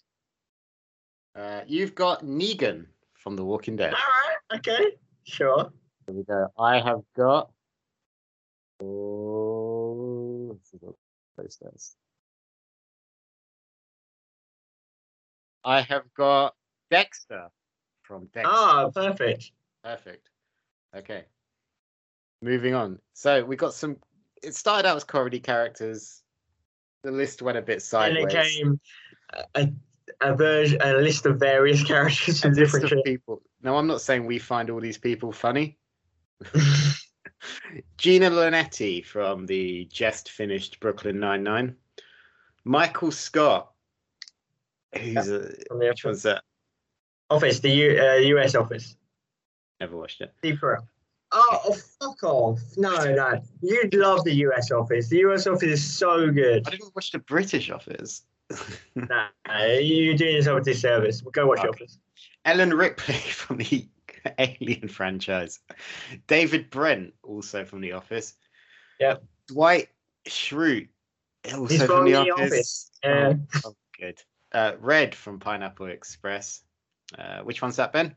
[1.34, 3.92] Uh, you've got Negan from The Walking Dead.
[3.92, 4.92] All right, okay,
[5.24, 5.72] sure.
[6.06, 6.46] Here we go.
[6.56, 7.50] I have got.
[8.80, 10.94] Oh, let's see what
[11.36, 11.96] post this.
[15.64, 16.54] I have got
[16.88, 17.48] Dexter
[18.02, 18.48] from Dexter.
[18.54, 19.50] Ah, perfect.
[19.82, 20.28] Perfect.
[20.96, 21.24] Okay.
[22.42, 22.98] Moving on.
[23.12, 23.96] So we got some.
[24.42, 26.22] It started out as comedy characters.
[27.02, 28.22] The list went a bit sideways.
[28.22, 28.80] And it came
[29.54, 29.68] a,
[30.20, 33.42] a version, a list of various characters A from list different of people.
[33.62, 35.78] No, I'm not saying we find all these people funny.
[37.96, 41.76] Gina Linetti from the just finished Brooklyn Nine Nine.
[42.64, 43.72] Michael Scott,
[44.96, 46.42] who's a From the which one's that?
[47.30, 48.96] office, the U, uh, US office.
[49.80, 50.32] Never watched it.
[50.38, 50.86] Steve Carell.
[51.32, 52.60] Oh, oh, fuck off.
[52.76, 53.40] No, no.
[53.62, 55.08] You'd love the US office.
[55.08, 56.66] The US office is so good.
[56.66, 58.24] I didn't watch the British Office.
[58.96, 59.28] Nah,
[59.78, 61.20] you're doing yourself a disservice.
[61.20, 61.84] Go watch the Okay.
[61.84, 61.98] office.
[62.44, 63.86] Ellen Ripley from the
[64.38, 65.60] Alien franchise.
[66.26, 68.34] David Brent, also from The Office.
[68.98, 69.22] Yep.
[69.46, 69.88] Dwight
[70.28, 70.88] Schrute,
[71.54, 72.44] also He's from, from The, The Office.
[72.52, 72.90] Office.
[73.04, 73.32] Yeah.
[73.64, 74.20] Oh, oh, good.
[74.52, 76.62] Uh, Red from Pineapple Express.
[77.16, 78.16] Uh, which one's that, Ben?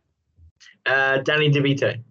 [0.85, 2.01] Uh, Danny DeVito.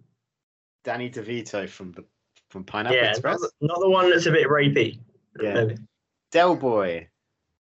[0.85, 2.05] Danny DeVito from the
[2.51, 3.41] from Pineapple Yeah, not Express.
[3.41, 4.99] the, not the one that's a bit rapey.
[5.41, 5.55] Yeah.
[5.55, 5.77] Maybe.
[6.33, 7.09] Del Boy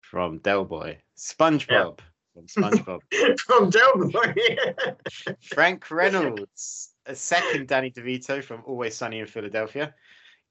[0.01, 0.99] from Del Boy.
[1.17, 1.99] SpongeBob
[2.33, 2.99] from SpongeBob.
[3.39, 4.37] from Delboy.
[4.49, 5.33] Yeah.
[5.41, 9.93] Frank Reynolds, a second Danny DeVito from Always Sunny in Philadelphia.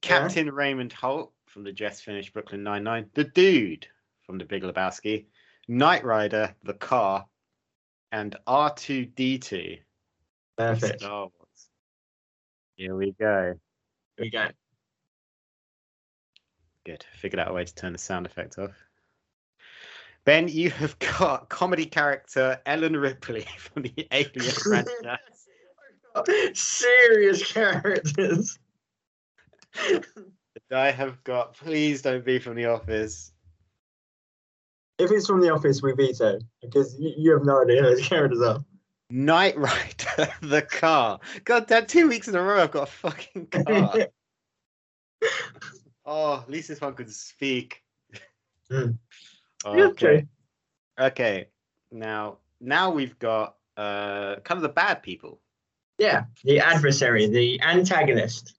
[0.03, 3.07] Captain Raymond Holt from the just finished Brooklyn Nine-Nine.
[3.15, 3.87] The Dude
[4.23, 5.27] from The Big Lebowski.
[5.69, 7.27] Knight Rider, The Car.
[8.13, 9.85] And R2-D2 from
[10.57, 11.01] Perfect.
[11.01, 11.69] Star Wars.
[12.77, 13.55] Here we go.
[14.17, 14.49] Here we go.
[16.85, 17.05] Good.
[17.15, 18.73] Figured out a way to turn the sound effect off.
[20.25, 25.19] Ben, you have got comedy character Ellen Ripley from the Alien franchise.
[26.55, 28.59] Serious characters.
[30.73, 33.33] I have got Please Don't Be from The Office.
[34.99, 38.07] If it's from The Office, we veto because you, you have no idea who those
[38.07, 38.65] characters are.
[39.15, 41.21] Knight Rider, the car.
[41.45, 43.95] God damn, two weeks in a row I've got a fucking car.
[46.05, 47.83] oh, at least this one could speak.
[49.67, 50.27] Yeah, Okay.
[51.01, 51.47] Okay.
[51.91, 55.41] Now now we've got uh kind of the bad people.
[55.97, 58.57] Yeah, the adversary, the antagonist.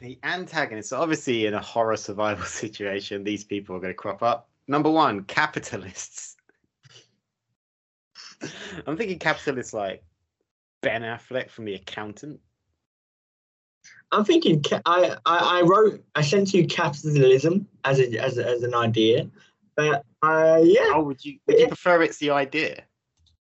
[0.00, 4.22] The antagonists, so obviously in a horror survival situation, these people are going to crop
[4.22, 4.48] up.
[4.66, 6.37] Number one, capitalists.
[8.86, 10.02] I'm thinking capitalists like
[10.82, 12.40] Ben Affleck from The Accountant.
[14.10, 14.62] I'm thinking.
[14.86, 16.02] I, I I wrote.
[16.14, 19.28] I sent you capitalism as a, as a, as an idea,
[19.76, 22.82] but uh, yeah, Oh, would you would you prefer it's the idea?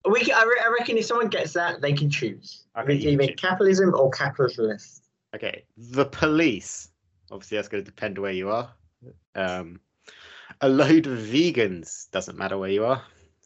[0.08, 0.20] we.
[0.20, 2.64] Can, I, re- I reckon if someone gets that, they can choose.
[2.76, 3.36] You can either choose.
[3.40, 5.04] capitalism or capitalist.
[5.34, 6.88] Okay, the police.
[7.30, 8.70] Obviously, that's going to depend where you are.
[9.34, 9.80] Um,
[10.60, 13.02] a load of vegans doesn't matter where you are,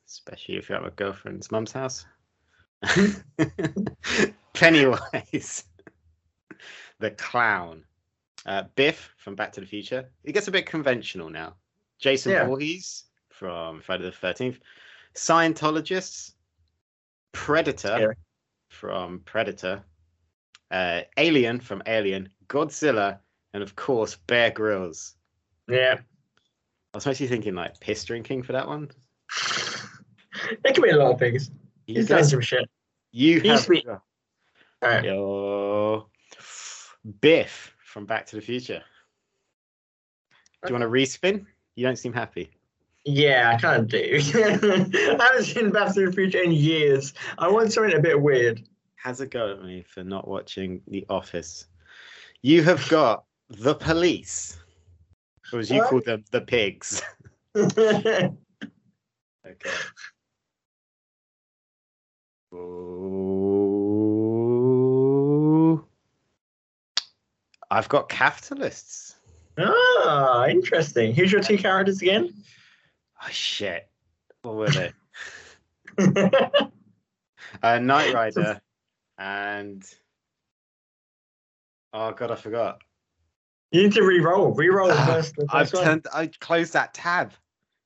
[0.06, 2.06] especially if you're at a girlfriend's mum's house.
[4.54, 5.64] Pennywise,
[6.98, 7.84] the clown.
[8.44, 10.08] Uh, Biff from Back to the Future.
[10.22, 11.54] It gets a bit conventional now.
[11.98, 12.46] Jason Yeah.
[12.46, 14.60] Voorhees from Friday the Thirteenth.
[15.14, 16.32] Scientologists.
[17.32, 18.14] Predator Scary.
[18.68, 19.82] from Predator.
[20.70, 22.28] Uh, Alien from Alien.
[22.48, 23.18] Godzilla,
[23.52, 25.16] and of course Bear Grylls.
[25.68, 25.96] Yeah,
[26.94, 28.90] I was mostly thinking like piss drinking for that one.
[30.64, 31.50] It could be a lot of things.
[31.86, 32.68] You, He's done some shit.
[33.12, 33.86] you He's have.
[33.88, 34.00] All
[34.82, 35.04] right.
[35.04, 36.08] Yo,
[37.20, 38.82] Biff from Back to the Future.
[40.64, 41.46] Do you want to respin?
[41.76, 42.50] You don't seem happy.
[43.04, 43.98] Yeah, I kind of do.
[44.34, 47.14] I haven't seen Back to the Future in years.
[47.38, 48.62] I want something a bit weird.
[48.96, 51.66] Has a go at me for not watching The Office.
[52.42, 54.58] You have got the police,
[55.52, 55.88] or as you What?
[55.90, 57.02] call them, the pigs.
[59.48, 59.70] Okay.
[64.56, 65.84] Ooh.
[67.70, 69.16] I've got capitalists.
[69.58, 71.14] ah, interesting.
[71.14, 72.32] Who's your two characters again?
[73.22, 73.88] Oh shit.
[74.42, 74.92] What were they?
[77.62, 78.60] uh, Knight Rider
[79.18, 79.82] and
[81.92, 82.82] oh god, I forgot.
[83.72, 84.52] you need to re-roll.
[84.54, 85.34] Re-roll Ah, first.
[85.50, 85.84] I've one.
[85.84, 86.06] turned.
[86.14, 87.32] I closed that tab.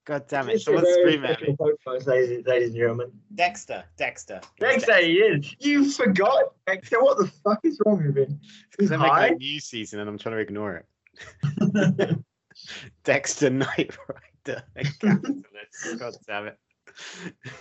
[0.07, 0.55] God damn it!
[0.55, 1.55] It's a Someone scream at me.
[1.55, 3.13] special podcast, ladies, ladies and gentlemen.
[3.35, 3.85] Dexter.
[3.97, 4.41] Dexter.
[4.59, 5.47] It was Dexter, you did.
[5.61, 7.03] You forgot Dexter.
[7.03, 8.41] What the fuck is wrong with him?
[8.71, 9.27] Because they're making Hi.
[9.29, 10.85] a new season and I'm trying to ignore
[11.69, 12.19] it.
[13.05, 14.63] Dexter Knight Rider.
[14.77, 15.99] and Capitalist.
[15.99, 16.59] God damn it.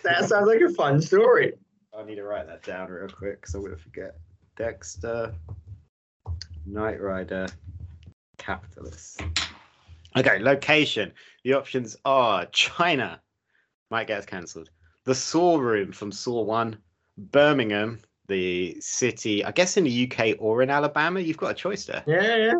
[0.03, 1.53] that sounds like a fun story.
[1.97, 4.15] I need to write that down real quick because I'm going to forget.
[4.55, 5.33] Dexter
[6.65, 7.47] Knight Rider
[8.37, 9.21] Capitalist.
[10.17, 11.11] Okay, location.
[11.43, 13.21] The options are China.
[13.91, 14.69] Might get us cancelled.
[15.05, 16.77] the Saw Room from Saw One,
[17.17, 19.43] Birmingham, the city.
[19.43, 22.03] I guess in the UK or in Alabama, you've got a choice there.
[22.05, 22.53] Yeah, yeah.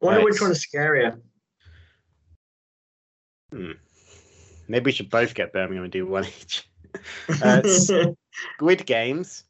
[0.00, 0.24] Wonder Right.
[0.24, 1.20] which one is scarier.
[3.52, 3.72] Hmm.
[4.68, 6.68] Maybe we should both get Birmingham and do one each.
[7.42, 7.62] Uh,
[8.54, 9.44] Squid Games.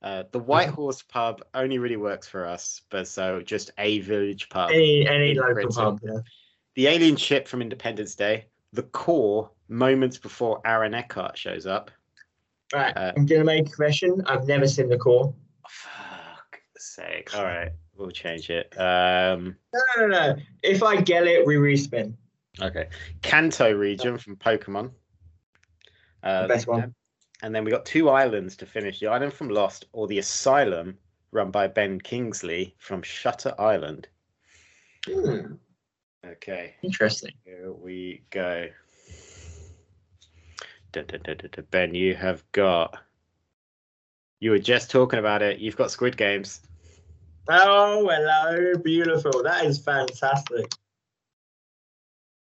[0.00, 4.48] Uh, the White Horse pub only really works for us, but so just a village
[4.48, 4.70] pub.
[4.70, 5.70] any any local Britain.
[5.72, 6.00] pub.
[6.04, 6.18] Yeah.
[6.78, 8.46] The alien ship from Independence Day.
[8.72, 11.90] The core moments before Aaron Eckhart shows up.
[12.72, 12.96] Right.
[12.96, 14.22] Uh, I'm gonna make a confession.
[14.26, 15.34] I've never seen the core.
[15.68, 17.36] Fuck sake.
[17.36, 18.72] All right, we'll change it.
[18.78, 20.36] Um, No, no, no, no.
[20.62, 22.14] If I get it, we respin.
[22.62, 22.90] okay.
[23.22, 24.92] Kanto region from Pokemon.
[26.22, 26.94] Uh, The best one.
[27.42, 30.96] And then we got two islands to finish the island from Lost or the Asylum
[31.32, 34.06] run by Ben Kingsley from Shutter Island.
[35.08, 35.54] Hmm,
[36.26, 37.32] Okay, interesting.
[37.44, 38.68] here we go.
[40.92, 41.66] Dun, dun, dun, dun, dun.
[41.70, 42.98] Ben, you have got.
[44.40, 45.58] You were just talking about it.
[45.58, 46.60] You've got Squid Games.
[47.48, 49.42] Oh, hello, beautiful.
[49.42, 50.70] That is fantastic.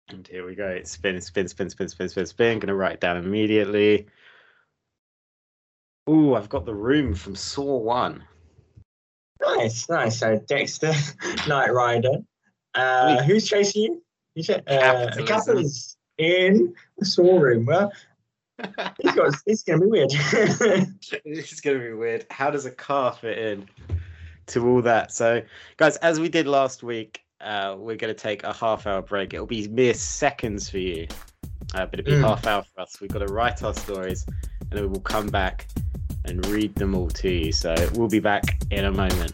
[0.09, 0.67] And here we go.
[0.67, 2.59] It's spin, spin, spin, spin, spin, spin, spin.
[2.59, 4.07] Gonna write it down immediately.
[6.09, 8.23] Ooh, I've got the room from Saw One.
[9.41, 10.19] Nice, nice.
[10.19, 10.93] So Dexter,
[11.47, 12.19] Knight Rider.
[12.75, 14.01] Uh, who's chasing
[14.35, 14.55] you?
[14.67, 15.09] Uh,
[15.57, 17.65] is in the saw room.
[17.65, 17.91] Well,
[19.01, 19.33] he's got.
[19.45, 20.11] It's gonna be weird.
[21.25, 22.25] is going to be weird.
[22.29, 23.67] How does a car fit in
[24.47, 25.11] to all that?
[25.11, 25.41] So,
[25.77, 29.33] guys, as we did last week, uh, we're going to take a half hour break.
[29.33, 31.07] It'll be mere seconds for you,
[31.73, 32.21] uh, but it'll be Mm.
[32.27, 32.99] half hour for us.
[33.01, 35.67] We've got to write our stories and then we will come back
[36.25, 37.51] and read them all to you.
[37.51, 39.33] So, we'll be back in a moment.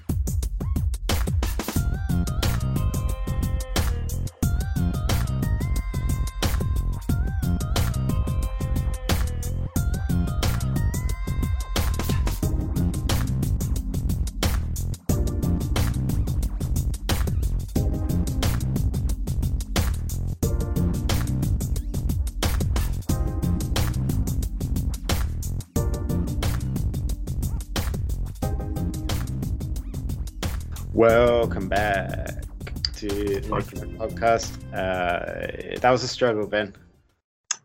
[33.52, 34.58] Podcast.
[34.74, 36.76] Uh, that was a struggle, Ben.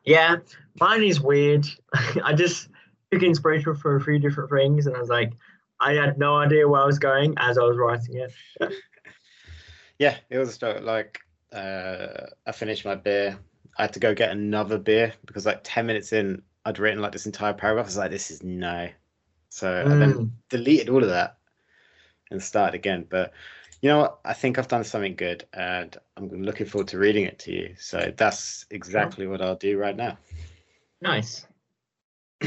[0.04, 0.36] yeah,
[0.80, 1.66] mine is weird.
[2.24, 2.68] I just
[3.12, 5.32] took inspiration for a few different things, and I was like,
[5.80, 8.32] I had no idea where I was going as I was writing it.
[9.98, 10.82] Yeah, it was a struggle.
[10.82, 11.20] Like,
[11.54, 13.38] uh, I finished my beer.
[13.78, 17.12] I had to go get another beer because, like, 10 minutes in, I'd written like
[17.12, 17.86] this entire paragraph.
[17.86, 18.90] I was like, this is no.
[19.48, 20.30] So I then Mm.
[20.50, 21.38] deleted all of that
[22.30, 23.06] and started again.
[23.08, 23.32] But
[23.86, 24.18] you know what?
[24.24, 27.76] I think I've done something good and I'm looking forward to reading it to you.
[27.78, 30.18] So that's exactly what I'll do right now.
[31.00, 31.46] Nice.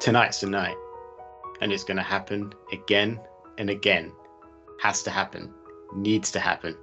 [0.00, 0.74] Tonight's the night.
[1.60, 3.20] And it's going to happen again
[3.56, 4.10] and again.
[4.82, 5.54] Has to happen.
[5.94, 6.76] Needs to happen.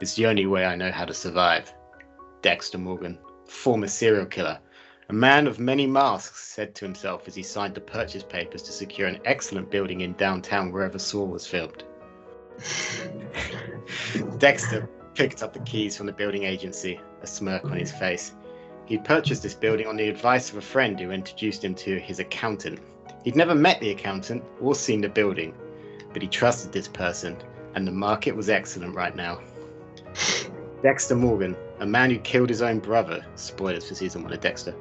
[0.00, 1.74] It's the only way I know how to survive.
[2.42, 3.18] Dexter Morgan,
[3.48, 4.60] former serial killer,
[5.08, 8.72] a man of many masks, said to himself as he signed the purchase papers to
[8.72, 11.84] secure an excellent building in downtown wherever Saw was filmed.
[14.38, 18.32] Dexter picked up the keys from the building agency, a smirk on his face.
[18.86, 22.18] He'd purchased this building on the advice of a friend who introduced him to his
[22.18, 22.80] accountant.
[23.24, 25.54] He'd never met the accountant or seen the building,
[26.12, 27.36] but he trusted this person,
[27.74, 29.40] and the market was excellent right now.
[30.82, 34.74] Dexter Morgan, a man who killed his own brother, spoilers for season one of Dexter,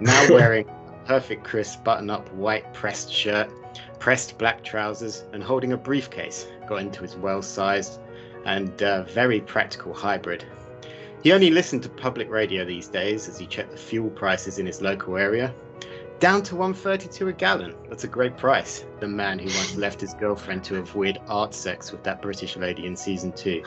[0.00, 3.50] now wearing a perfect crisp button up white pressed shirt,
[3.98, 8.00] pressed black trousers, and holding a briefcase, got into his well sized
[8.44, 10.44] and uh, very practical hybrid.
[11.22, 14.66] He only listened to public radio these days as he checked the fuel prices in
[14.66, 15.52] his local area.
[16.18, 17.74] Down to 132 a gallon.
[17.90, 18.86] That's a great price.
[19.00, 22.86] The man who once left his girlfriend to avoid art sex with that British lady
[22.86, 23.62] in season two.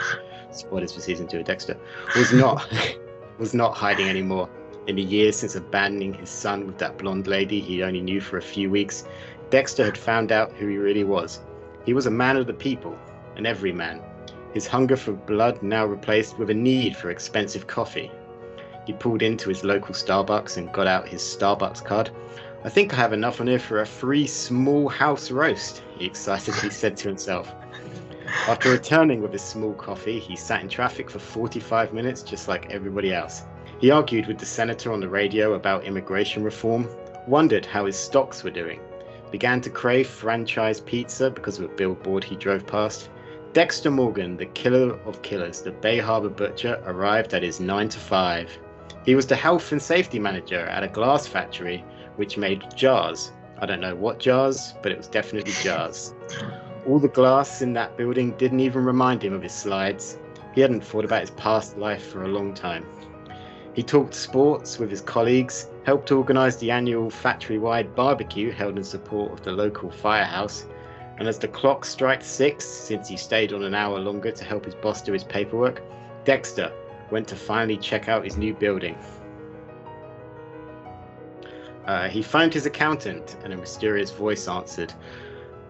[0.51, 1.77] Spoilers for season two of Dexter.
[2.15, 2.67] Was not
[3.37, 4.49] was not hiding anymore.
[4.89, 8.39] In the years since abandoning his son with that blonde lady he only knew for
[8.39, 9.05] a few weeks,
[9.51, 11.41] Dexter had found out who he really was.
[11.85, 12.97] He was a man of the people,
[13.35, 14.01] an everyman.
[14.51, 18.09] His hunger for blood now replaced with a need for expensive coffee.
[18.87, 22.09] He pulled into his local Starbucks and got out his Starbucks card.
[22.63, 26.71] I think I have enough on here for a free small house roast, he excitedly
[26.71, 27.53] said to himself.
[28.47, 32.71] After returning with his small coffee, he sat in traffic for 45 minutes just like
[32.71, 33.43] everybody else.
[33.79, 36.87] He argued with the senator on the radio about immigration reform,
[37.27, 38.81] wondered how his stocks were doing,
[39.31, 43.09] began to crave franchise pizza because of a billboard he drove past,
[43.53, 47.97] Dexter Morgan, the killer of killers, the Bay Harbor butcher, arrived at his 9 to
[47.97, 48.59] 5.
[49.05, 51.83] He was the health and safety manager at a glass factory
[52.17, 53.31] which made jars.
[53.59, 56.13] I don't know what jars, but it was definitely jars.
[56.85, 60.19] All the glass in that building didn't even remind him of his slides.
[60.53, 62.85] He hadn't thought about his past life for a long time.
[63.79, 68.83] He talked sports with his colleagues, helped organise the annual factory wide barbecue held in
[68.83, 70.65] support of the local firehouse,
[71.17, 74.65] and as the clock struck six, since he stayed on an hour longer to help
[74.65, 75.81] his boss do his paperwork,
[76.25, 76.73] Dexter
[77.09, 78.97] went to finally check out his new building.
[81.85, 84.93] Uh, he phoned his accountant, and a mysterious voice answered,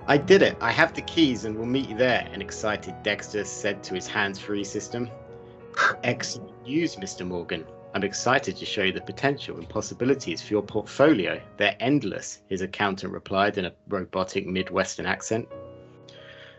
[0.07, 0.57] I did it.
[0.61, 4.07] I have the keys and we'll meet you there, an excited Dexter said to his
[4.07, 5.11] hands free system.
[6.03, 7.23] Excellent news, Mr.
[7.23, 7.67] Morgan.
[7.93, 11.41] I'm excited to show you the potential and possibilities for your portfolio.
[11.57, 15.47] They're endless, his accountant replied in a robotic Midwestern accent.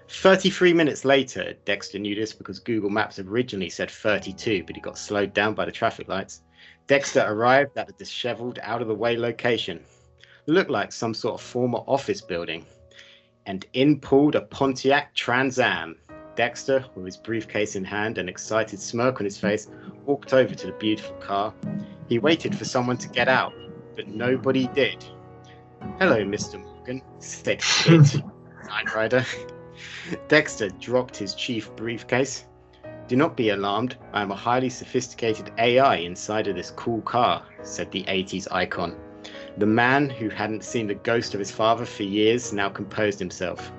[0.09, 4.99] 33 minutes later, Dexter knew this because Google Maps originally said 32, but he got
[4.99, 6.43] slowed down by the traffic lights.
[6.89, 9.85] Dexter arrived at a disheveled, out of the way location.
[10.47, 12.67] Looked like some sort of former office building.
[13.47, 15.97] And in pulled a Pontiac Trans Am.
[16.35, 19.69] Dexter, with his briefcase in hand and excited smirk on his face,
[20.07, 21.55] walked over to the beautiful car.
[22.09, 23.53] He waited for someone to get out,
[23.97, 25.05] but nobody did.
[25.99, 26.63] Hello, Mr.
[26.63, 28.23] Morgan, said Kit,
[28.67, 29.25] Knight Rider.
[30.29, 32.47] Dexter dropped his chief briefcase.
[33.09, 33.97] Do not be alarmed.
[34.13, 38.97] I am a highly sophisticated AI inside of this cool car, said the 80s icon.
[39.59, 43.73] The man who hadn't seen the ghost of his father for years now composed himself.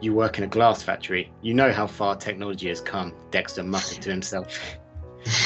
[0.00, 1.32] You work in a glass factory.
[1.42, 4.58] You know how far technology has come, Dexter muttered to himself.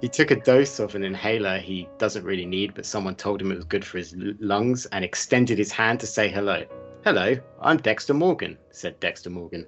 [0.00, 3.50] he took a dose of an inhaler he doesn't really need, but someone told him
[3.50, 6.64] it was good for his lungs and extended his hand to say hello.
[7.04, 9.66] Hello, I'm Dexter Morgan, said Dexter Morgan.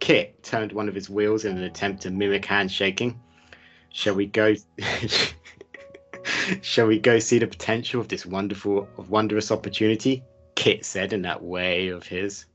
[0.00, 3.20] Kit turned one of his wheels in an attempt to mimic handshaking.
[3.90, 4.54] Shall we go?
[6.62, 10.22] Shall we go see the potential of this wonderful, of wondrous opportunity?
[10.54, 12.46] Kit said in that way of his.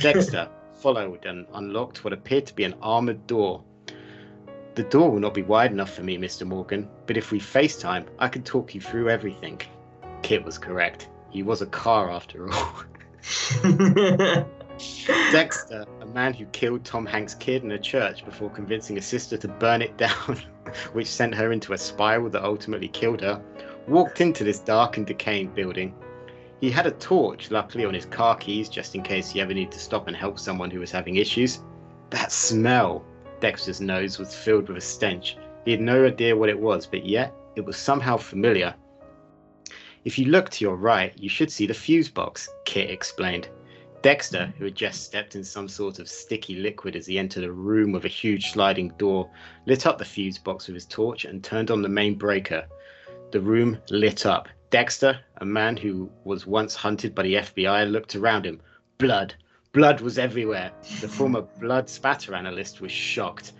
[0.00, 3.62] Dexter followed and unlocked what appeared to be an armored door.
[4.74, 6.46] The door will not be wide enough for me, Mr.
[6.46, 9.60] Morgan, but if we FaceTime, I can talk you through everything.
[10.22, 11.08] Kit was correct.
[11.30, 12.82] He was a car after all.
[15.32, 19.38] Dexter, a man who killed Tom Hanks' kid in a church before convincing a sister
[19.38, 20.40] to burn it down,
[20.92, 23.42] which sent her into a spiral that ultimately killed her,
[23.88, 25.94] walked into this dark and decaying building.
[26.60, 29.72] He had a torch, luckily, on his car keys just in case he ever needed
[29.72, 31.60] to stop and help someone who was having issues.
[32.10, 33.04] That smell!
[33.40, 35.36] Dexter's nose was filled with a stench.
[35.64, 38.74] He had no idea what it was, but yet it was somehow familiar.
[40.04, 43.48] If you look to your right, you should see the fuse box, Kit explained.
[44.02, 47.52] Dexter, who had just stepped in some sort of sticky liquid as he entered a
[47.52, 49.28] room with a huge sliding door,
[49.66, 52.66] lit up the fuse box with his torch and turned on the main breaker.
[53.32, 54.48] The room lit up.
[54.70, 58.60] Dexter, a man who was once hunted by the FBI, looked around him.
[58.98, 59.34] Blood.
[59.72, 60.72] Blood was everywhere.
[61.00, 63.52] The former blood spatter analyst was shocked.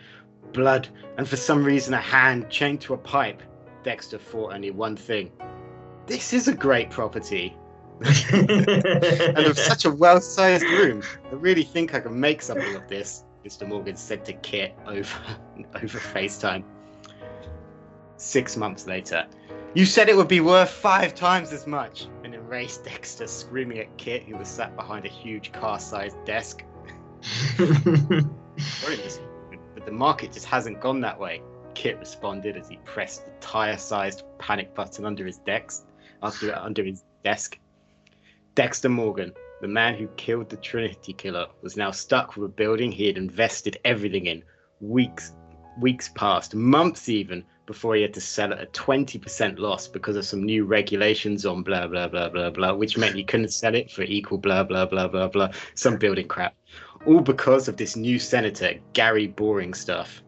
[0.53, 0.89] Blood,
[1.19, 3.43] and for some reason a hand chained to a pipe.
[3.83, 5.31] Dexter thought only one thing.
[6.07, 7.57] This is a great property
[8.33, 13.25] and of such a well-sized room, I really think I can make something of this.
[13.45, 13.67] Mr.
[13.67, 15.09] Morgan said to Kit over
[15.75, 16.63] over FaceTime.
[18.19, 19.27] Six months later,
[19.77, 22.09] you said it would be worth five times as much.
[22.25, 26.65] An enraged Dexter screaming at Kit, who was sat behind a huge car-sized desk.
[29.75, 31.43] But the market just hasn't gone that way.
[31.75, 35.85] Kit responded as he pressed the tire-sized panic button under his desk.
[36.23, 37.59] After under his desk.
[38.55, 42.91] Dexter Morgan, the man who killed the Trinity Killer, was now stuck with a building
[42.91, 44.43] he had invested everything in.
[44.81, 45.35] Weeks,
[45.79, 50.17] weeks passed, months even, before he had to sell it at a 20% loss because
[50.17, 53.75] of some new regulations on blah, blah, blah, blah, blah, which meant he couldn't sell
[53.75, 56.55] it for equal blah, blah, blah, blah, blah, some building crap.
[57.07, 60.23] All because of this new senator, Gary Boring stuff.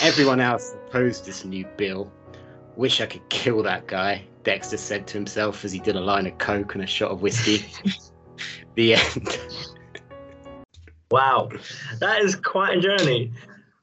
[0.00, 2.10] Everyone else opposed this new bill.
[2.76, 4.24] Wish I could kill that guy.
[4.42, 7.22] Dexter said to himself as he did a line of coke and a shot of
[7.22, 7.66] whiskey.
[8.74, 9.38] the end.
[11.10, 11.50] Wow,
[11.98, 13.32] that is quite a journey.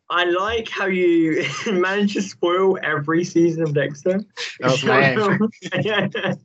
[0.09, 4.21] I like how you manage to spoil every season of Dexter.
[4.59, 6.41] That my aim.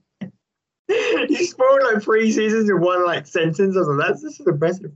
[1.29, 3.77] you spoiled like three seasons in one like sentence.
[3.77, 4.93] I was like, that's this is impressive.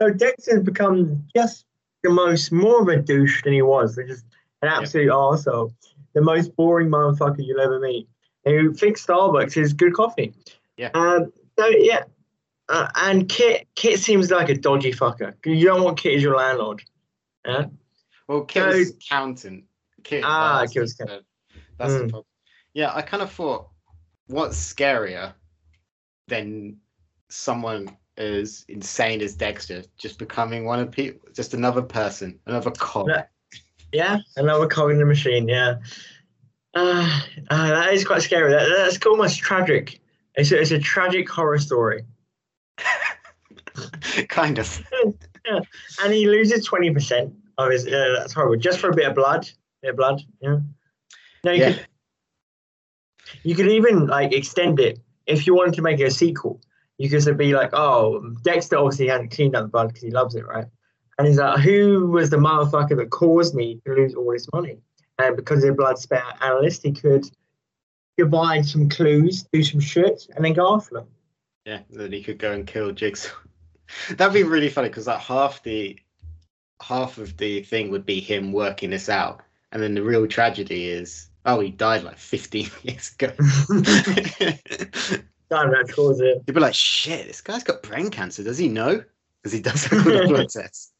[0.00, 1.66] So Dexter's become just
[2.02, 3.96] the most more of a douche than he was.
[3.96, 4.24] They're just
[4.62, 5.14] an absolute yep.
[5.14, 5.74] arsehole.
[6.14, 8.08] The most boring motherfucker you'll ever meet
[8.48, 10.32] who thinks Starbucks is good coffee.
[10.76, 10.90] Yeah.
[10.94, 12.04] Um, so yeah,
[12.68, 15.34] uh, and Kit Kit seems like a dodgy fucker.
[15.44, 16.82] You don't want Kit as your landlord.
[17.46, 17.66] Yeah.
[18.28, 19.64] Well, Kit so, was accountant.
[20.04, 21.26] Kit, ah, Kit was accountant.
[21.78, 21.98] That's mm.
[21.98, 22.10] the hmm.
[22.10, 22.24] problem.
[22.74, 23.68] Yeah, I kind of thought,
[24.26, 25.32] what's scarier
[26.28, 26.76] than
[27.30, 33.08] someone as insane as Dexter just becoming one of people, just another person, another cog?
[33.92, 35.48] Yeah, another cog in the machine.
[35.48, 35.76] Yeah.
[36.74, 37.20] Uh,
[37.50, 38.50] uh, that is quite scary.
[38.50, 40.00] That, that's almost tragic.
[40.34, 42.02] It's a, it's a tragic horror story.
[44.28, 44.84] kind of.
[45.46, 45.60] yeah.
[46.04, 47.32] And he loses 20%.
[47.58, 48.56] Oh, uh, that's horrible.
[48.56, 49.48] Just for a bit of blood,
[49.82, 50.22] bit of blood.
[50.40, 50.58] Yeah.
[51.44, 51.72] Now you yeah.
[51.72, 51.86] Could,
[53.42, 56.60] you could even like extend it if you wanted to make a sequel.
[56.98, 60.34] You could be like, oh, Dexter obviously hadn't cleaned up the blood because he loves
[60.34, 60.66] it, right?
[61.18, 64.78] And he's like, who was the motherfucker that caused me to lose all this money?
[65.18, 67.24] And because of the blood spat analyst, he could
[68.16, 71.08] provide some clues, do some shit, and then go after them.
[71.64, 73.30] Yeah, then he could go and kill Jigsaw.
[74.10, 75.98] That'd be really funny because like half the
[76.82, 80.88] half of the thing would be him working this out, and then the real tragedy
[80.88, 83.28] is, oh, he died like 15 years ago.
[85.50, 86.42] Damn, that caused it.
[86.46, 88.42] You'd be like, shit, this guy's got brain cancer.
[88.42, 89.02] Does he know?
[89.42, 90.92] Because he does have the blood tests.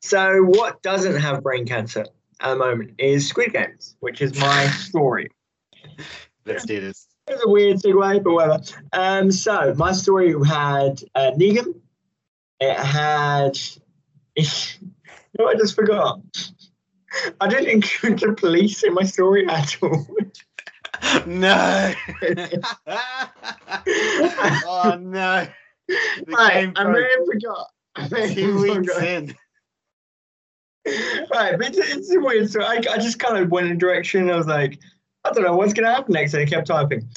[0.00, 2.06] So, what doesn't have brain cancer
[2.40, 5.28] at the moment is Squid Games, which is my story.
[6.46, 7.06] Let's do this.
[7.28, 8.60] It's a weird segue, but whatever.
[8.92, 11.80] Um, so my story had uh, Negan.
[12.60, 13.58] It had.
[15.38, 16.20] no, I just forgot.
[17.40, 20.06] I didn't include the police in my story at all.
[21.26, 21.92] no.
[24.66, 25.46] oh no.
[26.26, 27.66] Right, I may have forgot.
[27.96, 29.04] I may have two weeks forgot.
[29.04, 29.34] in.
[31.32, 32.64] Right, but it's, it's weird story.
[32.64, 34.30] I, I just kind of went in a direction.
[34.30, 34.80] I was like,
[35.24, 37.08] I don't know what's going to happen next, and I kept typing.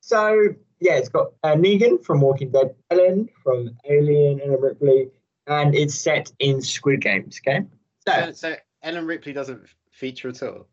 [0.00, 5.08] So yeah, it's got uh, Negan from Walking Dead, Ellen from Alien, and Ripley,
[5.46, 7.40] and it's set in Squid Games.
[7.46, 7.64] Okay,
[8.06, 10.68] So, so so Ellen Ripley doesn't feature at all.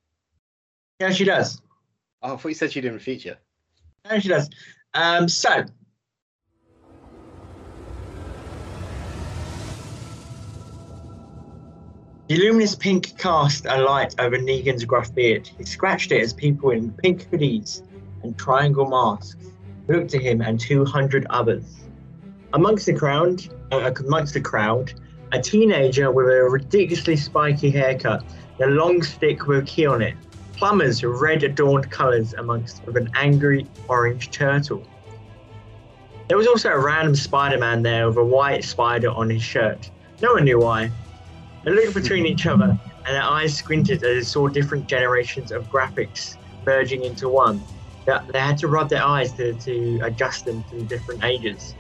[1.00, 1.62] yeah, she does.
[2.22, 3.38] Oh, I thought you said she didn't feature.
[4.06, 4.50] Yeah, she does.
[4.94, 5.64] Um, so
[12.28, 15.48] The luminous pink cast a light over Negan's gruff beard.
[15.58, 17.82] He scratched it as people in pink hoodies
[18.22, 19.36] and triangle masks
[19.88, 21.89] looked at him and 200 others.
[22.54, 24.94] Amongst the crowd, uh, amongst the crowd,
[25.32, 28.24] a teenager with a ridiculously spiky haircut
[28.62, 30.16] a long stick with a key on it.
[30.58, 34.86] Plumbers with red adorned colours amongst with an angry orange turtle.
[36.28, 39.90] There was also a random Spider-Man there with a white spider on his shirt.
[40.22, 40.92] No one knew why.
[41.64, 45.70] They looked between each other, and their eyes squinted as they saw different generations of
[45.70, 46.36] graphics
[46.66, 47.64] merging into one.
[48.06, 51.76] They, had to rub their eyes to, to adjust them to different ages.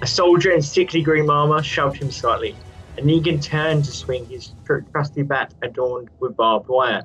[0.00, 2.54] A soldier in sickly green armor shoved him slightly,
[2.96, 7.02] and Negan turned to swing his tr- trusty bat adorned with barbed wire.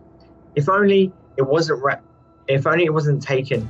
[0.56, 2.00] If only it wasn't ra-
[2.48, 3.68] if only it wasn't taken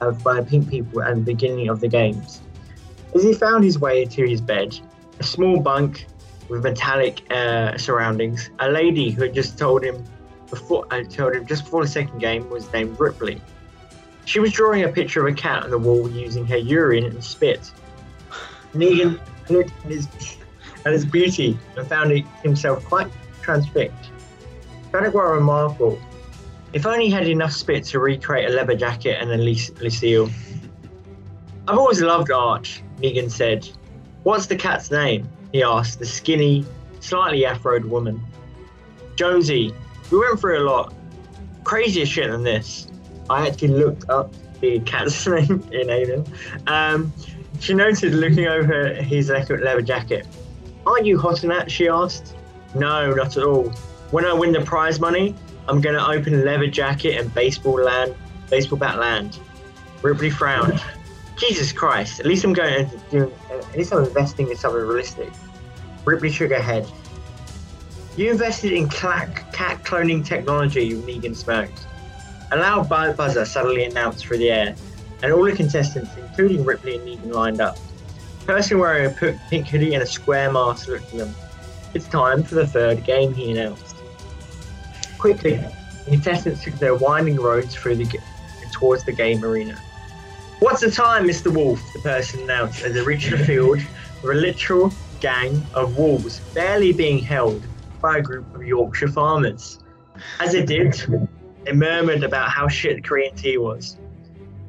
[0.00, 2.40] uh, by pink people at the beginning of the games.
[3.16, 4.78] As he found his way to his bed,
[5.18, 6.06] a small bunk
[6.48, 10.04] with metallic uh, surroundings, a lady who had just told him
[10.50, 13.40] before uh, told him just before the second game was named Ripley.
[14.24, 17.24] She was drawing a picture of a cat on the wall using her urine and
[17.24, 17.72] spit.
[18.74, 20.08] Negan looked at his,
[20.84, 22.12] at his beauty and found
[22.42, 23.08] himself quite
[23.42, 24.10] transfixed.
[24.90, 26.00] Quite remarkable.
[26.72, 30.30] If only he had enough spit to recreate a leather jacket and a Lucille.
[31.66, 33.68] I've always loved Arch, Negan said.
[34.22, 35.28] What's the cat's name?
[35.52, 36.64] he asked the skinny,
[37.00, 38.22] slightly afroed woman.
[39.16, 39.74] Jonesy,
[40.10, 40.94] we went through a lot.
[41.64, 42.88] Crazier shit than this.
[43.28, 46.24] I actually looked up the cat's name in Alien.
[46.66, 47.12] Um,
[47.60, 50.26] she noted looking over his leather jacket.
[50.86, 51.70] Aren't you hot in that?
[51.70, 52.34] she asked.
[52.74, 53.68] No, not at all.
[54.10, 55.34] When I win the prize money,
[55.68, 58.14] I'm going to open leather jacket and baseball land,
[58.48, 59.38] baseball bat land.
[60.02, 60.82] Ripley frowned.
[61.36, 62.20] Jesus Christ!
[62.20, 63.32] At least I'm going to do.
[63.50, 65.30] At least I'm investing in something realistic.
[66.04, 66.90] Ripley shook her head.
[68.16, 71.86] You invested in cat, cat cloning technology, Negan smirked.
[72.52, 74.74] A loud buzzer suddenly announced through the air,
[75.22, 77.78] and all the contestants, including Ripley and Negan, lined up.
[78.42, 81.34] A person wearing a pink hoodie and a square mask looked at them.
[81.94, 83.96] It's time for the third game, he announced.
[85.18, 85.56] Quickly,
[86.04, 88.18] the contestants took their winding roads through the g-
[88.72, 89.78] towards the game arena.
[90.60, 91.52] What's the time, Mr.
[91.52, 91.80] Wolf?
[91.94, 93.80] The person announced as they reached the field
[94.22, 97.66] with a literal gang of wolves barely being held
[98.00, 99.78] by a group of Yorkshire farmers.
[100.38, 100.94] As they did,
[101.64, 103.96] they murmured about how shit Korean tea was.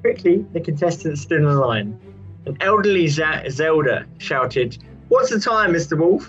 [0.01, 1.99] Quickly, the contestants stood in line.
[2.47, 4.77] An elderly Zelda shouted,
[5.09, 5.97] What's the time, Mr.
[5.97, 6.27] Wolf?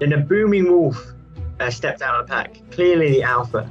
[0.00, 1.12] Then a booming wolf
[1.60, 3.70] uh, stepped out of the pack, clearly the alpha.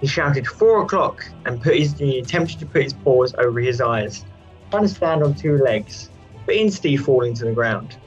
[0.00, 3.82] He shouted, Four o'clock, and put his, he attempted to put his paws over his
[3.82, 4.24] eyes,
[4.70, 6.08] trying to stand on two legs,
[6.46, 7.98] but instantly falling to the ground.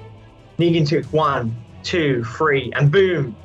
[0.57, 3.35] Negan took one, two, three, and boom!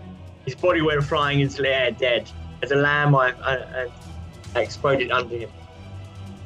[0.46, 2.30] His body went flying into the air, dead,
[2.62, 3.88] as a landmine uh,
[4.54, 5.50] uh, exploded under him.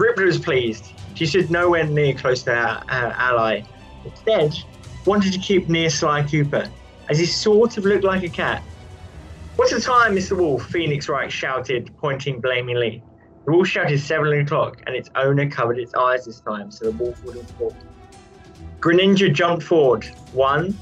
[0.00, 0.92] Ripley was pleased.
[1.14, 3.62] She stood nowhere near close to her, her ally.
[4.04, 4.56] Instead,
[5.04, 6.68] wanted to keep near Sly Cooper,
[7.10, 8.62] as he sort of looked like a cat.
[9.56, 10.38] What's the time, Mr.
[10.38, 10.64] Wolf?
[10.66, 13.02] Phoenix Wright shouted, pointing blamingly.
[13.44, 16.92] The wolf shouted seven o'clock, and its owner covered its eyes this time so the
[16.92, 17.76] wolf wouldn't fall.
[18.80, 20.04] Greninja jumped forward.
[20.32, 20.74] One,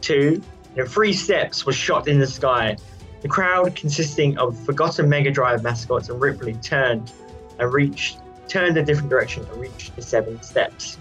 [0.00, 0.42] two,
[0.76, 2.76] and three steps was shot in the sky.
[3.22, 7.12] The crowd, consisting of forgotten Mega Drive mascots and Ripley, turned
[7.60, 8.18] and reached,
[8.48, 10.98] turned a different direction and reached the seven steps.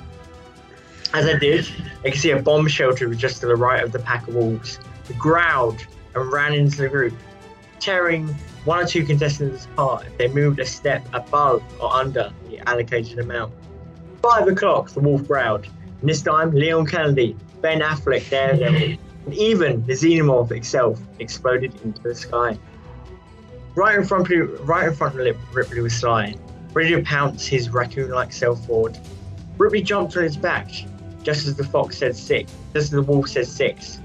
[1.13, 1.67] As I did,
[2.03, 4.35] I could see a bomb shelter was just to the right of the pack of
[4.35, 4.79] wolves.
[5.09, 5.79] It growled
[6.13, 7.13] and ran into the group,
[7.79, 8.27] tearing
[8.65, 13.19] one or two contestants apart if they moved a step above or under the allocated
[13.19, 13.53] amount.
[14.21, 15.67] Five o'clock, the wolf growled.
[16.01, 22.01] And this time, Leon Kennedy, Ben Affleck, Daredevil, and even the Xenomorph itself exploded into
[22.01, 22.57] the sky.
[23.75, 26.35] Right in front of, right in front of Ripley was Sly,
[26.75, 28.99] ready to pounce his raccoon-like self forward.
[29.57, 30.69] Ripley jumped on his back,
[31.23, 34.01] just as the fox said six, just as the wolf said six.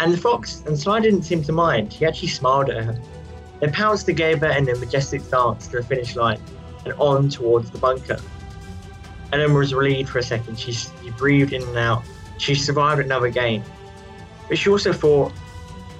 [0.00, 1.92] And the fox and Sly didn't seem to mind.
[1.92, 2.98] He actually smiled at her.
[3.60, 6.40] They pounced together in a majestic dance to the finish line
[6.84, 8.18] and on towards the bunker.
[9.32, 10.58] Ellen was relieved for a second.
[10.58, 12.02] She, she breathed in and out.
[12.38, 13.62] She survived another game.
[14.48, 15.32] But she also thought,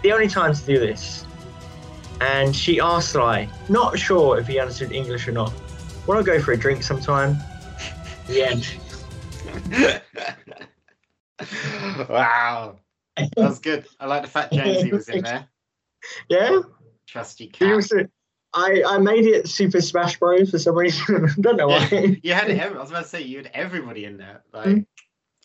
[0.02, 1.26] the only time to do this.
[2.20, 5.52] And she asked Sly, not sure if he understood English or not,
[6.06, 7.36] want to go for a drink sometime?
[8.26, 10.02] The end.
[12.08, 12.76] wow.
[13.16, 13.86] That was good.
[14.00, 15.46] I like the fact Jonesy was in there.
[16.28, 16.60] Yeah?
[17.06, 17.72] Trusty cat.
[17.72, 18.06] also,
[18.54, 20.50] I, I made it Super Smash Bros.
[20.50, 21.28] for some reason.
[21.40, 21.88] Don't know why.
[21.90, 24.42] Yeah, you had every, I was about to say you had everybody in there.
[24.52, 24.86] Like Mm.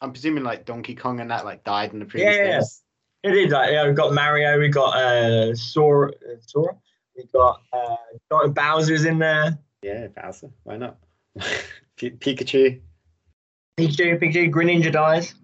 [0.02, 2.82] I'm presuming like Donkey Kong and that like died in the previous Yeah, yeah, games.
[3.24, 6.76] It is like yeah, we got Mario, we got uh Sora, uh, Sora,
[7.16, 7.96] we got uh
[8.32, 9.60] got Bowser's in there.
[9.82, 10.52] Yeah, Bowser.
[10.64, 10.98] Why not?
[11.96, 12.82] P- Pikachu.
[13.78, 15.36] Pikachu, Pikachu, Greninja dies.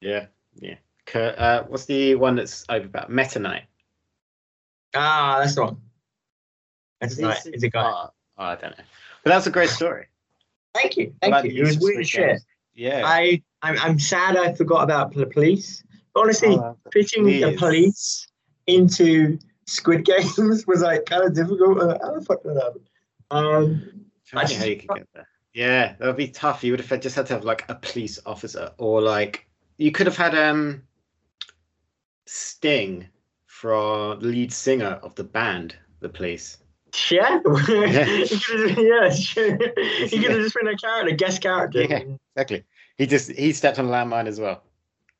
[0.00, 0.26] Yeah,
[0.60, 0.76] yeah.
[1.14, 3.64] Uh, what's the one that's over about Meta Knight?
[4.94, 5.76] Ah, that's the one.
[7.00, 7.82] That's Is It's a guy.
[7.84, 8.84] Oh, oh, I don't know.
[9.24, 10.06] But that's a great story.
[10.74, 11.62] Thank you, thank like you.
[11.62, 12.40] It was weird shit.
[12.74, 13.02] Yeah.
[13.04, 15.84] I I'm, I'm sad I forgot about the police.
[16.16, 18.28] Honestly, Oh, pitching the police
[18.66, 21.80] into Squid Games was like kind of difficult.
[21.80, 22.80] Uh, How the fuck did that happen?
[23.32, 24.04] Um,
[24.34, 25.28] I think how you could get there.
[25.54, 26.62] Yeah, that would be tough.
[26.62, 29.46] You would have just had to have like a police officer, or like
[29.78, 30.82] you could have had um
[32.26, 33.08] Sting
[33.46, 36.58] for the lead singer of the band, the police.
[37.10, 38.04] yeah, Yeah.
[38.04, 39.58] he could have, yeah, sure.
[40.06, 41.82] he could have just been a character, a guest character.
[41.82, 42.02] Yeah.
[42.36, 42.64] Exactly.
[42.98, 44.62] He just he stepped on a landmine as well.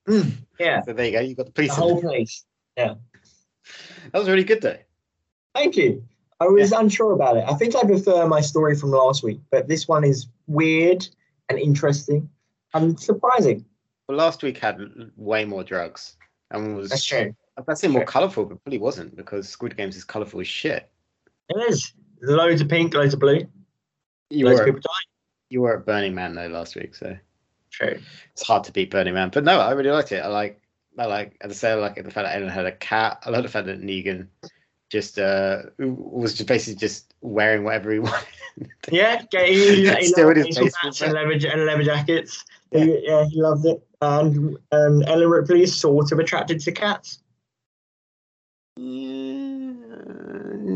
[0.09, 1.21] Mm, yeah, So there you go.
[1.21, 1.71] You got the the police.
[1.71, 2.45] in whole place.
[2.77, 2.99] That
[4.15, 4.79] was really good though.
[5.55, 6.05] Thank you.
[6.43, 7.45] I was unsure about it.
[7.47, 11.07] I think I prefer my story from last week, but this one is weird
[11.49, 12.29] and interesting
[12.75, 13.65] and surprising.
[14.09, 14.81] Well, last week had
[15.17, 16.17] way more drugs
[16.51, 17.33] and was That's true.
[17.57, 20.91] I'd say more colourful, but probably wasn't because Squid Games is colourful as shit.
[21.49, 21.93] It is.
[22.23, 23.47] Loads of pink, loads of blue.
[24.31, 25.09] You loads were of people dying.
[25.51, 27.17] you were at Burning Man though last week, so
[27.71, 28.01] True.
[28.33, 29.31] it's hard to beat Burning Man.
[29.33, 30.25] But no, I really liked it.
[30.25, 30.61] I like
[30.99, 33.23] I like as I say, I like the fact that Ellen had a cat.
[33.25, 34.27] I like the fact that Negan
[34.93, 38.29] just uh was just basically just wearing whatever he wanted.
[38.91, 42.45] Yeah, yeah he, he, he Still in his baseball and leather, and leather jackets.
[42.71, 43.83] He, yeah, he loved it.
[44.03, 47.21] And um, Ellen Ripley is sort of attracted to cats.
[48.77, 49.73] Yeah,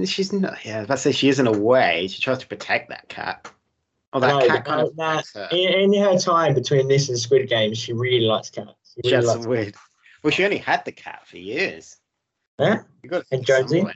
[0.04, 0.64] she's not.
[0.64, 2.08] Yeah, I was about to say she is in a way.
[2.08, 3.50] She tries to protect that cat.
[4.12, 5.48] Oh, that No, cat kind of that- her.
[5.52, 8.72] In, in her time between this and Squid Game, she really likes cats.
[8.94, 9.74] She She has some weird.
[10.22, 11.98] Well, she only had the cat for years.
[12.58, 12.82] Yeah?
[13.02, 13.78] You got And Jonesy?
[13.78, 13.92] Yeah.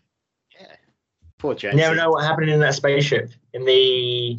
[1.40, 3.30] Poor You never know what happened in that spaceship.
[3.54, 4.38] In the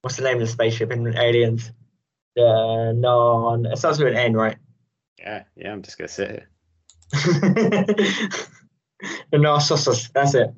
[0.00, 1.70] what's the name of the spaceship in Aliens?
[2.34, 3.66] The non.
[3.66, 4.56] It starts with an N, right?
[5.18, 5.70] Yeah, yeah.
[5.70, 6.48] I'm just gonna sit here.
[9.30, 10.08] the Narcissus.
[10.14, 10.50] That's it.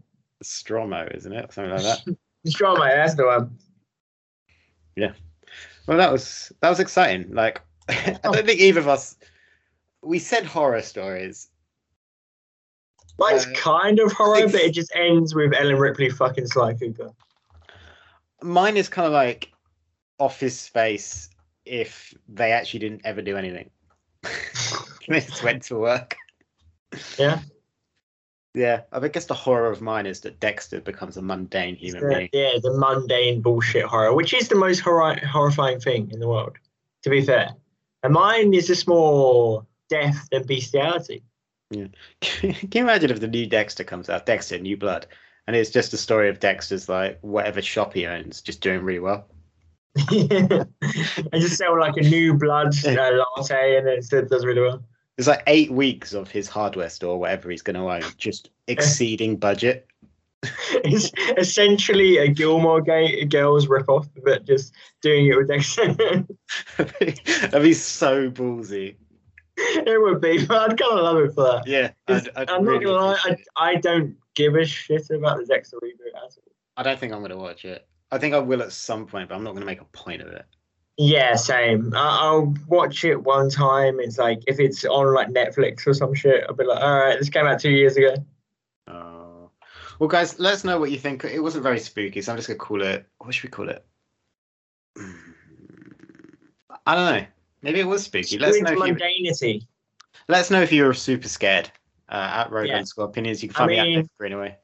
[0.44, 1.52] Stromo, isn't it?
[1.52, 2.16] Something like that.
[2.46, 2.94] Stroma.
[2.94, 3.58] That's the one.
[4.94, 5.14] Yeah.
[5.88, 7.34] Well, that was that was exciting.
[7.34, 9.16] Like, I don't think either of us.
[10.00, 11.48] We said horror stories.
[13.18, 17.10] Mine's Uh, kind of horror, but it just ends with Ellen Ripley fucking Sly Cooper.
[18.42, 19.52] Mine is kind of like
[20.18, 21.30] Office Space
[21.64, 23.70] if they actually didn't ever do anything.
[25.08, 26.16] they just went to work.
[27.18, 27.40] Yeah.
[28.54, 32.14] Yeah, I guess the horror of mine is that Dexter becomes a mundane human The-
[32.14, 32.28] being.
[32.32, 36.56] yeah, the mundane bullshit horror, which is the most horri- horrifying thing in the world,
[37.02, 37.50] to be fair.
[38.02, 41.22] And mine is just more death than bestiality.
[42.20, 45.06] Can you imagine if the new Dexter comes out, Dexter, New Blood,
[45.46, 49.00] and it's just a story of Dexter's like whatever shop he owns, just doing really
[49.00, 49.26] well.
[50.10, 50.68] and
[51.34, 54.84] just sell like a new blood uh, latte and it does really well.
[55.16, 59.36] There's like eight weeks of his hardware store, whatever he's going to own, just exceeding
[59.36, 59.86] budget.
[60.84, 65.94] It's essentially a Gilmore Ga- Girls ripoff, but just doing it with Dexter.
[66.76, 68.96] That'd be so ballsy.
[69.86, 71.66] it would be, but I'd kind of love it for that.
[71.66, 73.36] Yeah, I'd, I'd I'm really not gonna lie.
[73.56, 76.30] I, I don't give a shit about the Dexter reboot at all.
[76.76, 77.88] I don't think I'm going to watch it.
[78.12, 80.22] I think I will at some point, but I'm not going to make a point
[80.22, 80.44] of it.
[80.98, 81.92] Yeah, same.
[81.94, 83.98] I- I'll watch it one time.
[84.00, 87.18] It's like if it's on like Netflix or some shit, I'll be like, all right,
[87.18, 88.14] this came out two years ago.
[88.88, 89.50] Oh.
[89.98, 91.24] Well, guys, let us know what you think.
[91.24, 93.06] It wasn't very spooky, so I'm just going to call it.
[93.18, 93.84] What should we call it?
[96.86, 97.26] I don't know.
[97.62, 98.38] Maybe it was spooky.
[98.38, 99.66] Let us know if you, mundanity.
[100.28, 101.70] let us know if you were super scared.
[102.08, 102.76] Uh, at Rogue Yeah.
[102.76, 104.56] underscore opinions, you can I find me mean- at Greenaway.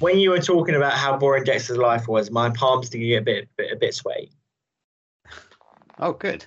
[0.00, 3.22] When you were talking about how boring Dexter's life was, my palms did get a
[3.22, 4.32] bit, bit a bit sweaty.
[5.98, 6.44] Oh, good.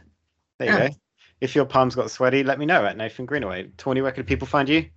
[0.58, 0.88] There you Yeah.
[0.89, 0.96] go.
[1.39, 3.70] If your palms got sweaty, let me know at Nathan Greenaway.
[3.78, 4.89] Tawny, where can people find you?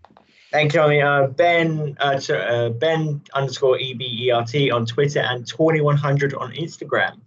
[0.53, 1.03] Thank you, Tommy.
[1.03, 5.81] Uh, ben uh, uh, Ben underscore E B E R T on Twitter and twenty
[5.81, 7.21] one hundred on Instagram.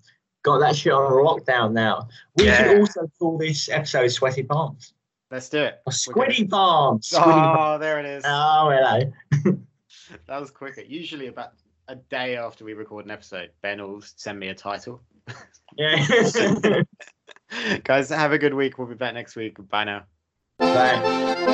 [0.44, 2.08] Got that shit on lockdown now.
[2.38, 2.64] We Yeah.
[2.64, 4.94] can also call this episode "Sweaty Palms"
[5.32, 5.82] Let's do it.
[5.86, 7.58] Oh, or "Squiddy Palms." Squiddy oh, Palms.
[7.62, 8.24] Oh, there it is.
[8.26, 9.58] Oh, hello.
[10.28, 10.82] That was quicker.
[10.82, 11.52] Usually about
[11.88, 15.02] a day after we record an episode, Ben will send me a title.
[15.78, 16.04] Yeah.
[17.84, 18.78] Guys, have a good week.
[18.78, 19.58] We'll be back next week.
[19.70, 20.06] Bye now.
[20.58, 21.46] Bye.